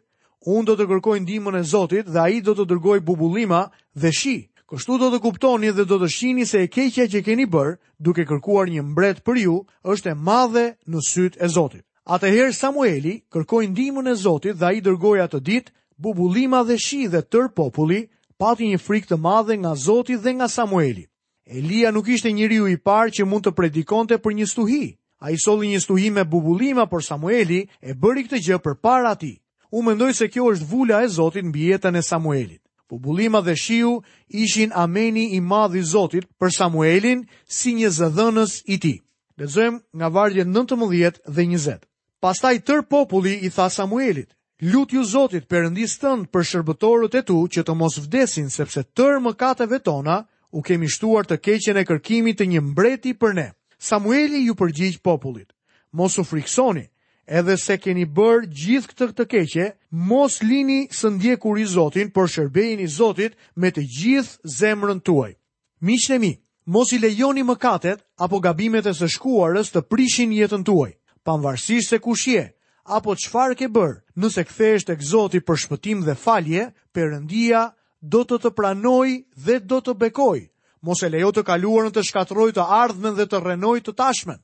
Unë 0.47 0.66
do 0.68 0.75
të 0.78 0.85
kërkoj 0.90 1.16
ndihmën 1.25 1.59
e 1.61 1.62
Zotit 1.66 2.11
dhe 2.12 2.18
ai 2.26 2.40
do 2.45 2.54
të 2.59 2.66
dërgoj 2.71 3.00
bubullima 3.07 3.68
dhe 3.99 4.11
shi. 4.14 4.47
Kështu 4.68 4.96
do 5.00 5.06
të 5.12 5.18
kuptoni 5.25 5.70
dhe 5.72 5.84
do 5.88 5.96
të 6.00 6.06
shihni 6.12 6.44
se 6.48 6.58
e 6.60 6.68
keqja 6.72 7.06
që 7.12 7.20
keni 7.25 7.46
bër, 7.54 7.78
duke 8.04 8.26
kërkuar 8.28 8.68
një 8.68 8.82
mbret 8.90 9.22
për 9.25 9.38
ju, 9.40 9.54
është 9.94 10.10
e 10.12 10.16
madhe 10.28 10.64
në 10.92 11.00
sytë 11.06 11.40
e 11.40 11.48
Zotit. 11.54 11.84
Atëherë 12.16 12.52
Samueli 12.58 13.14
kërkoi 13.32 13.70
ndihmën 13.72 14.10
e 14.12 14.14
Zotit 14.25 14.58
dhe 14.60 14.66
ai 14.68 14.82
dërgoi 14.84 15.22
atë 15.25 15.40
ditë 15.48 15.72
bubullima 16.04 16.60
dhe 16.68 16.76
shi 16.84 17.00
dhe 17.14 17.22
tër 17.32 17.48
populli 17.56 18.02
pati 18.40 18.68
një 18.75 18.82
frikë 18.84 19.10
të 19.14 19.16
madhe 19.28 19.56
nga 19.62 19.72
Zoti 19.87 20.18
dhe 20.25 20.37
nga 20.37 20.48
Samueli. 20.56 21.06
Elia 21.48 21.88
nuk 21.96 22.12
ishte 22.12 22.28
njeriu 22.37 22.68
i 22.68 22.76
parë 22.76 23.10
që 23.16 23.26
mund 23.30 23.48
të 23.48 23.56
predikonte 23.58 24.20
për 24.20 24.37
një 24.37 24.50
stuhi. 24.52 24.82
Ai 25.25 25.40
solli 25.44 25.72
një 25.72 25.80
stuhi 25.87 26.10
me 26.18 26.26
bubullima, 26.28 26.84
por 26.87 27.00
Samueli 27.08 27.64
e 27.80 27.96
bëri 27.96 28.28
këtë 28.28 28.44
gjë 28.46 28.60
përpara 28.66 29.16
tij. 29.20 29.40
U 29.72 29.80
mendoj 29.82 30.12
se 30.20 30.28
kjo 30.28 30.52
është 30.52 30.68
vula 30.70 31.00
e 31.02 31.08
Zotit 31.16 31.44
mbi 31.48 31.70
jetën 31.72 31.96
e 31.98 32.02
Samuelit. 32.04 32.60
Bubullima 32.90 33.40
dhe 33.45 33.54
shiu 33.57 34.02
ishin 34.28 34.71
ameni 34.75 35.28
i 35.37 35.40
madh 35.52 35.76
i 35.76 35.83
Zotit 35.92 36.25
për 36.40 36.54
Samuelin 36.57 37.23
si 37.57 37.75
një 37.76 37.90
zëdhënës 37.99 38.54
i 38.75 38.78
tij. 38.85 38.97
Lexojmë 39.38 39.78
nga 39.99 40.09
vargje 40.16 40.45
19 40.45 41.21
dhe 41.26 41.45
20. 41.45 41.85
Pastaj 42.25 42.57
tër 42.66 42.80
populli 42.90 43.35
i 43.47 43.50
tha 43.54 43.68
Samuelit: 43.71 44.30
"Lut 44.73 44.90
ju 44.92 45.04
Zotit 45.04 45.45
Perëndisë 45.50 46.00
tënd 46.02 46.30
për 46.33 46.42
shërbëtorët 46.50 47.18
e 47.21 47.23
tu 47.28 47.37
që 47.54 47.61
të 47.66 47.75
mos 47.80 47.95
vdesin 48.07 48.49
sepse 48.50 48.83
tër 48.97 49.21
kateve 49.42 49.78
tona 49.85 50.16
u 50.57 50.62
kemi 50.66 50.88
shtuar 50.88 51.25
të 51.28 51.37
keqen 51.45 51.76
e 51.78 51.85
kërkimit 51.85 52.37
të 52.38 52.45
një 52.52 52.61
mbreti 52.71 53.12
për 53.21 53.33
ne." 53.35 53.49
Samueli 53.90 54.47
ju 54.47 54.54
përgjigj 54.59 54.99
popullit: 55.04 55.50
"Mos 55.92 56.18
u 56.18 56.25
friksoni, 56.25 56.85
edhe 57.28 57.54
se 57.61 57.76
keni 57.78 58.06
bërë 58.08 58.49
gjithë 58.61 58.88
këtë 58.90 59.06
të 59.18 59.25
keqe, 59.32 59.64
mos 60.08 60.38
lini 60.42 60.78
së 60.97 61.11
ndjekur 61.16 61.58
i 61.61 61.66
Zotin 61.68 62.08
për 62.14 62.28
shërbejin 62.35 62.80
i 62.82 62.87
Zotit 62.88 63.37
me 63.54 63.68
të 63.70 63.85
gjithë 63.97 64.52
zemrën 64.58 65.00
tuaj. 65.00 65.35
në 65.80 66.18
mi, 66.18 66.32
mos 66.66 66.92
i 66.92 66.99
lejoni 66.99 67.42
mëkatet 67.44 68.00
apo 68.18 68.40
gabimet 68.40 68.87
e 68.87 68.94
së 68.97 69.08
shkuarës 69.14 69.70
të 69.73 69.82
prishin 69.90 70.32
jetën 70.32 70.64
tuaj, 70.64 70.94
pavarësisht 71.25 71.88
se 71.90 71.99
kush 71.99 72.28
je 72.28 72.44
apo 72.85 73.12
çfarë 73.14 73.54
ke 73.58 73.68
bër. 73.68 74.00
Nëse 74.16 74.42
kthehesh 74.49 74.85
tek 74.88 75.00
Zoti 75.04 75.40
për 75.44 75.56
shpëtim 75.61 76.00
dhe 76.06 76.14
falje, 76.16 76.73
Perëndia 76.94 77.73
do 78.00 78.25
të 78.25 78.38
të 78.40 78.50
pranoj 78.56 79.08
dhe 79.37 79.61
do 79.68 79.78
të 79.85 79.92
bekoj. 80.00 80.49
Mos 80.82 81.02
e 81.02 81.08
lejo 81.12 81.28
të 81.32 81.42
kaluarën 81.44 81.92
të 81.92 82.02
shkatroj 82.08 82.50
të 82.52 82.64
ardhmen 82.82 83.14
dhe 83.14 83.26
të 83.28 83.42
renoj 83.44 83.80
të 83.85 83.92
tashmen 83.94 84.40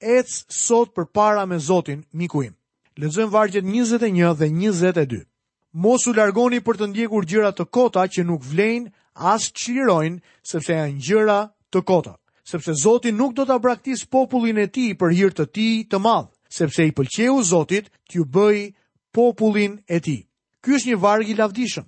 ec 0.00 0.28
sot 0.48 0.94
për 0.94 1.06
para 1.12 1.46
me 1.46 1.58
Zotin, 1.58 2.04
miku 2.12 2.42
im. 2.44 2.54
Lezëm 2.98 3.30
vargjet 3.30 3.64
21 3.64 4.34
dhe 4.38 4.48
22. 4.50 5.24
Mos 5.72 6.06
u 6.06 6.12
largoni 6.14 6.60
për 6.60 6.76
të 6.78 6.86
ndjekur 6.90 7.26
gjëra 7.30 7.52
të 7.54 7.64
kota 7.70 8.04
që 8.10 8.24
nuk 8.26 8.42
vlejnë 8.42 8.90
as 9.14 9.50
qirojnë, 9.52 10.18
sepse 10.42 10.72
janë 10.74 10.98
gjëra 11.02 11.40
të 11.70 11.82
kota. 11.84 12.16
Sepse 12.48 12.72
Zotin 12.82 13.16
nuk 13.16 13.34
do 13.36 13.44
të 13.44 13.58
braktis 13.60 14.06
popullin 14.06 14.58
e 14.58 14.66
ti 14.72 14.94
për 14.96 15.10
hirtë 15.14 15.42
të 15.44 15.50
ti 15.54 15.68
të 15.90 15.98
madhë, 16.00 16.32
sepse 16.58 16.86
i 16.88 16.92
pëlqehu 16.96 17.42
Zotit 17.44 17.90
t'ju 18.08 18.24
bëj 18.24 18.72
popullin 19.14 19.78
e 19.86 19.98
ti. 20.00 20.18
Ky 20.64 20.78
është 20.80 20.88
një 20.90 21.00
vargj 21.02 21.30
i 21.32 21.36
lavdishëm. 21.38 21.84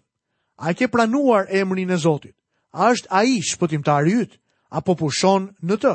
A 0.61 0.75
ke 0.77 0.87
pranuar 0.93 1.49
emrin 1.49 1.91
e 1.91 1.97
Zotit? 1.97 2.37
A 2.71 2.93
është 2.93 3.09
a 3.11 3.25
i 3.27 3.41
shpëtimtari 3.41 4.15
ytë? 4.23 4.37
Apo 4.79 4.95
pushon 4.95 5.49
në 5.65 5.77
të? 5.83 5.95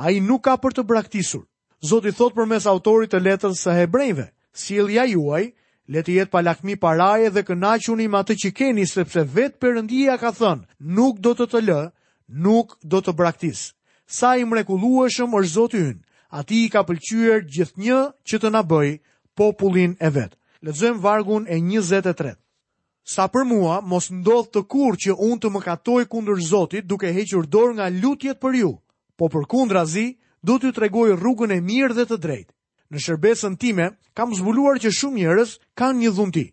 A 0.00 0.04
i 0.14 0.20
nuk 0.24 0.46
ka 0.46 0.56
për 0.62 0.72
të 0.78 0.86
braktisur? 0.88 1.44
Zoti 1.84 2.14
thot 2.16 2.32
përmes 2.32 2.64
autorit 2.70 3.10
të 3.12 3.18
letrës 3.20 3.58
së 3.66 3.72
hebrejve, 3.82 4.22
sjellja 4.56 5.02
juaj 5.10 5.50
le 5.92 6.00
të 6.06 6.14
jetë 6.14 6.30
pa 6.32 6.40
lakmi 6.40 6.78
paraje 6.80 7.26
dhe 7.34 7.42
kënaquni 7.44 8.06
me 8.08 8.22
atë 8.22 8.36
që 8.42 8.50
keni 8.56 8.86
sepse 8.88 9.20
vetë 9.34 9.60
Perëndia 9.60 10.14
ka 10.22 10.30
thënë, 10.38 10.64
nuk 10.96 11.18
do 11.26 11.34
të 11.36 11.44
të 11.52 11.60
lë, 11.66 11.80
nuk 12.46 12.72
do 12.94 13.02
të 13.04 13.12
braktis. 13.18 13.60
Sa 14.18 14.32
i 14.40 14.46
mrekullueshëm 14.48 15.36
është 15.36 15.52
Zoti 15.58 15.82
ynë. 15.90 16.00
Ati 16.40 16.62
i 16.64 16.70
ka 16.72 16.86
pëlqyer 16.88 17.44
gjithnjë 17.52 18.00
që 18.28 18.40
të 18.40 18.54
na 18.54 18.64
bëj 18.70 18.94
popullin 19.36 19.92
e 20.00 20.08
vet. 20.16 20.32
Lexojm 20.64 21.02
vargun 21.04 21.44
e 21.52 21.60
23. 21.60 22.32
Sa 23.04 23.28
për 23.28 23.44
mua, 23.50 23.82
mos 23.84 24.08
ndodh 24.08 24.48
të 24.54 24.64
kurrë 24.72 25.02
që 25.04 25.18
unë 25.20 25.40
të 25.42 25.52
mëkatoj 25.58 26.02
kundër 26.10 26.40
Zotit 26.48 26.88
duke 26.88 27.12
hequr 27.12 27.44
dorë 27.44 27.76
nga 27.76 27.92
lutjet 28.00 28.40
për 28.40 28.60
ju, 28.62 28.72
po 29.20 29.28
përkundrazi, 29.28 30.14
do 30.44 30.58
t'ju 30.60 30.70
tregoj 30.76 31.14
rrugën 31.16 31.54
e 31.56 31.60
mirë 31.68 31.94
dhe 31.96 32.04
të 32.08 32.18
drejtë. 32.24 32.52
Në 32.92 32.98
shërbesën 33.04 33.54
time 33.62 33.86
kam 34.18 34.34
zbuluar 34.36 34.76
që 34.82 34.90
shumë 34.98 35.16
njerëz 35.22 35.50
kanë 35.78 36.00
një 36.02 36.10
dhunti. 36.16 36.44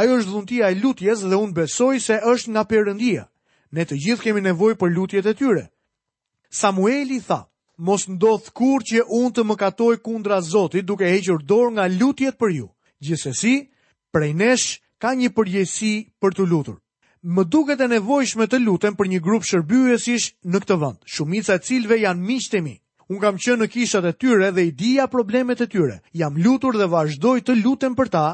Ajo 0.00 0.16
është 0.18 0.30
dhuntia 0.34 0.66
e 0.72 0.78
lutjes 0.82 1.20
dhe 1.22 1.38
unë 1.44 1.54
besoj 1.56 1.96
se 2.06 2.16
është 2.32 2.48
nga 2.52 2.64
Perëndia. 2.70 3.22
Ne 3.74 3.82
të 3.86 3.96
gjithë 4.04 4.24
kemi 4.24 4.42
nevojë 4.48 4.76
për 4.80 4.90
lutjet 4.96 5.26
e 5.30 5.34
tyre. 5.38 5.64
Samueli 6.60 7.20
tha: 7.28 7.40
Mos 7.86 8.02
ndodh 8.10 8.50
kurrë 8.58 8.84
që 8.90 9.04
unë 9.20 9.30
të 9.34 9.42
mëkatoj 9.48 9.94
kundra 10.04 10.40
Zotit 10.50 10.84
duke 10.88 11.06
hequr 11.12 11.38
dorë 11.48 11.72
nga 11.76 11.84
lutjet 11.98 12.34
për 12.40 12.50
ju. 12.58 12.66
Gjithsesi, 13.04 13.54
prej 14.12 14.32
nesh 14.34 14.80
ka 15.00 15.14
një 15.14 15.30
përgjegjësi 15.36 15.92
për 16.20 16.34
të 16.34 16.48
lutur. 16.50 16.76
Më 17.34 17.42
duket 17.54 17.80
e 17.80 17.88
nevojshme 17.94 18.48
të 18.50 18.58
lutem 18.66 18.98
për 18.98 19.06
një 19.12 19.20
grup 19.26 19.46
shërbyesish 19.46 20.26
në 20.50 20.58
këtë 20.62 20.76
vend, 20.82 20.98
shumica 21.14 21.54
e 21.58 21.62
cilëve 21.66 22.02
janë 22.02 22.26
miqtë 22.28 22.60
mi. 22.66 22.76
Unë 23.08 23.20
kam 23.22 23.36
qenë 23.40 23.62
në 23.62 23.66
kishat 23.72 24.04
e 24.04 24.10
tyre 24.20 24.50
dhe 24.52 24.66
i 24.68 24.72
dija 24.80 25.06
problemet 25.08 25.62
e 25.64 25.66
tyre. 25.72 25.94
Jam 26.20 26.34
lutur 26.44 26.76
dhe 26.76 26.88
vazhdoj 26.92 27.38
të 27.40 27.54
lutem 27.62 27.94
për 27.96 28.10
ta 28.12 28.24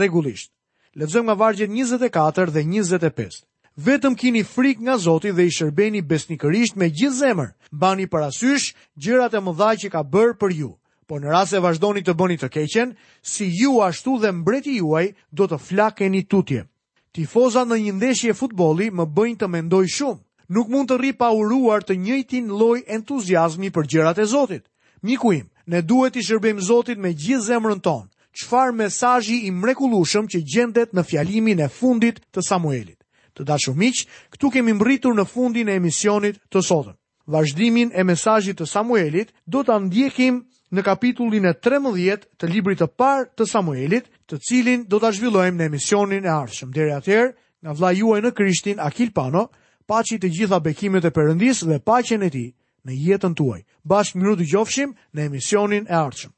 regullisht. 0.00 0.48
Lexojmë 0.96 1.28
nga 1.28 1.34
vargjet 1.40 1.70
24 1.74 2.54
dhe 2.56 2.62
25. 2.72 3.42
Vetëm 3.88 4.14
kini 4.16 4.44
frik 4.46 4.80
nga 4.80 4.94
Zoti 5.02 5.34
dhe 5.34 5.44
i 5.44 5.52
shërbeni 5.52 6.00
besnikërisht 6.06 6.78
me 6.80 6.88
gjithë 6.94 7.16
zemër. 7.20 7.50
Bani 7.70 8.06
parasysh 8.06 8.70
gjërat 9.02 9.34
e 9.36 9.44
mëdha 9.44 9.70
që 9.82 9.92
ka 9.92 10.02
bërë 10.14 10.38
për 10.40 10.56
ju. 10.60 10.70
Po 11.06 11.20
në 11.20 11.34
rase 11.34 11.60
vazhdoni 11.60 12.00
të 12.06 12.14
bëni 12.16 12.38
të 12.40 12.48
keqen, 12.54 12.94
si 13.20 13.50
ju 13.60 13.74
ashtu 13.84 14.16
dhe 14.22 14.30
mbreti 14.40 14.78
juaj 14.78 15.10
do 15.28 15.44
të 15.50 15.58
flakeni 15.66 16.22
tutje. 16.30 16.64
Tifoza 17.12 17.66
në 17.68 17.76
një 17.86 17.98
ndeshje 17.98 18.32
futboli 18.40 18.88
më 18.90 19.04
bëjnë 19.04 19.42
të 19.42 19.50
mendoj 19.52 19.84
shumë 19.98 20.20
nuk 20.52 20.68
mund 20.68 20.88
të 20.90 20.96
rri 20.98 21.12
pa 21.16 21.30
uruar 21.32 21.84
të 21.84 21.96
njëjtin 22.00 22.50
lloj 22.52 22.80
entuziazmi 22.88 23.70
për 23.70 23.86
gjërat 23.92 24.18
e 24.18 24.24
Zotit. 24.24 24.64
Miku 25.02 25.32
im, 25.32 25.48
ne 25.66 25.82
duhet 25.82 26.14
të 26.16 26.22
shërbejmë 26.28 26.60
Zotit 26.64 26.98
me 26.98 27.12
gjithë 27.12 27.44
zemrën 27.48 27.80
tonë. 27.80 28.08
Çfarë 28.34 28.74
mesazhi 28.74 29.44
i 29.46 29.50
mrekullueshëm 29.54 30.26
që 30.26 30.38
gjendet 30.54 30.92
në 30.94 31.04
fjalimin 31.06 31.60
e 31.60 31.68
fundit 31.68 32.18
të 32.34 32.40
Samuelit. 32.42 32.98
Të 33.34 33.44
dashur 33.46 33.76
miq, 33.78 34.04
këtu 34.34 34.50
kemi 34.50 34.74
mbritur 34.74 35.14
në 35.14 35.24
fundin 35.30 35.68
e 35.68 35.76
emisionit 35.78 36.40
të 36.50 36.62
sotëm. 36.62 36.96
Vazhdimin 37.30 37.92
e 37.94 38.02
mesazhit 38.04 38.58
të 38.58 38.66
Samuelit 38.66 39.30
do 39.46 39.62
ta 39.64 39.78
ndjekim 39.78 40.42
në 40.74 40.82
kapitullin 40.82 41.46
e 41.46 41.54
13 41.62 42.26
të 42.38 42.50
librit 42.50 42.82
të 42.82 42.90
parë 42.98 43.30
të 43.38 43.46
Samuelit, 43.46 44.10
të 44.26 44.38
cilin 44.42 44.84
do 44.90 44.98
ta 44.98 45.12
zhvillojmë 45.14 45.56
në 45.60 45.68
emisionin 45.70 46.26
e 46.26 46.32
ardhshëm. 46.34 46.74
Deri 46.74 46.90
atëherë, 46.98 47.30
nga 47.62 47.72
vllai 47.72 47.94
juaj 48.02 48.20
në 48.22 48.32
Krishtin 48.34 48.82
Akil 48.82 49.12
Pano, 49.14 49.46
Paçi 49.90 50.16
të 50.20 50.28
gjitha 50.36 50.58
bekimet 50.66 51.04
e 51.04 51.10
Perëndisë 51.18 51.66
dhe 51.70 51.78
paqen 51.90 52.24
e 52.28 52.30
tij 52.36 52.48
në 52.86 52.92
jetën 53.06 53.34
tuaj. 53.40 53.60
Bashkë 53.92 54.18
miru 54.20 54.38
dëgjofshim 54.40 54.96
në 55.14 55.28
emisionin 55.28 55.90
e 55.96 56.00
ardhshëm. 56.06 56.32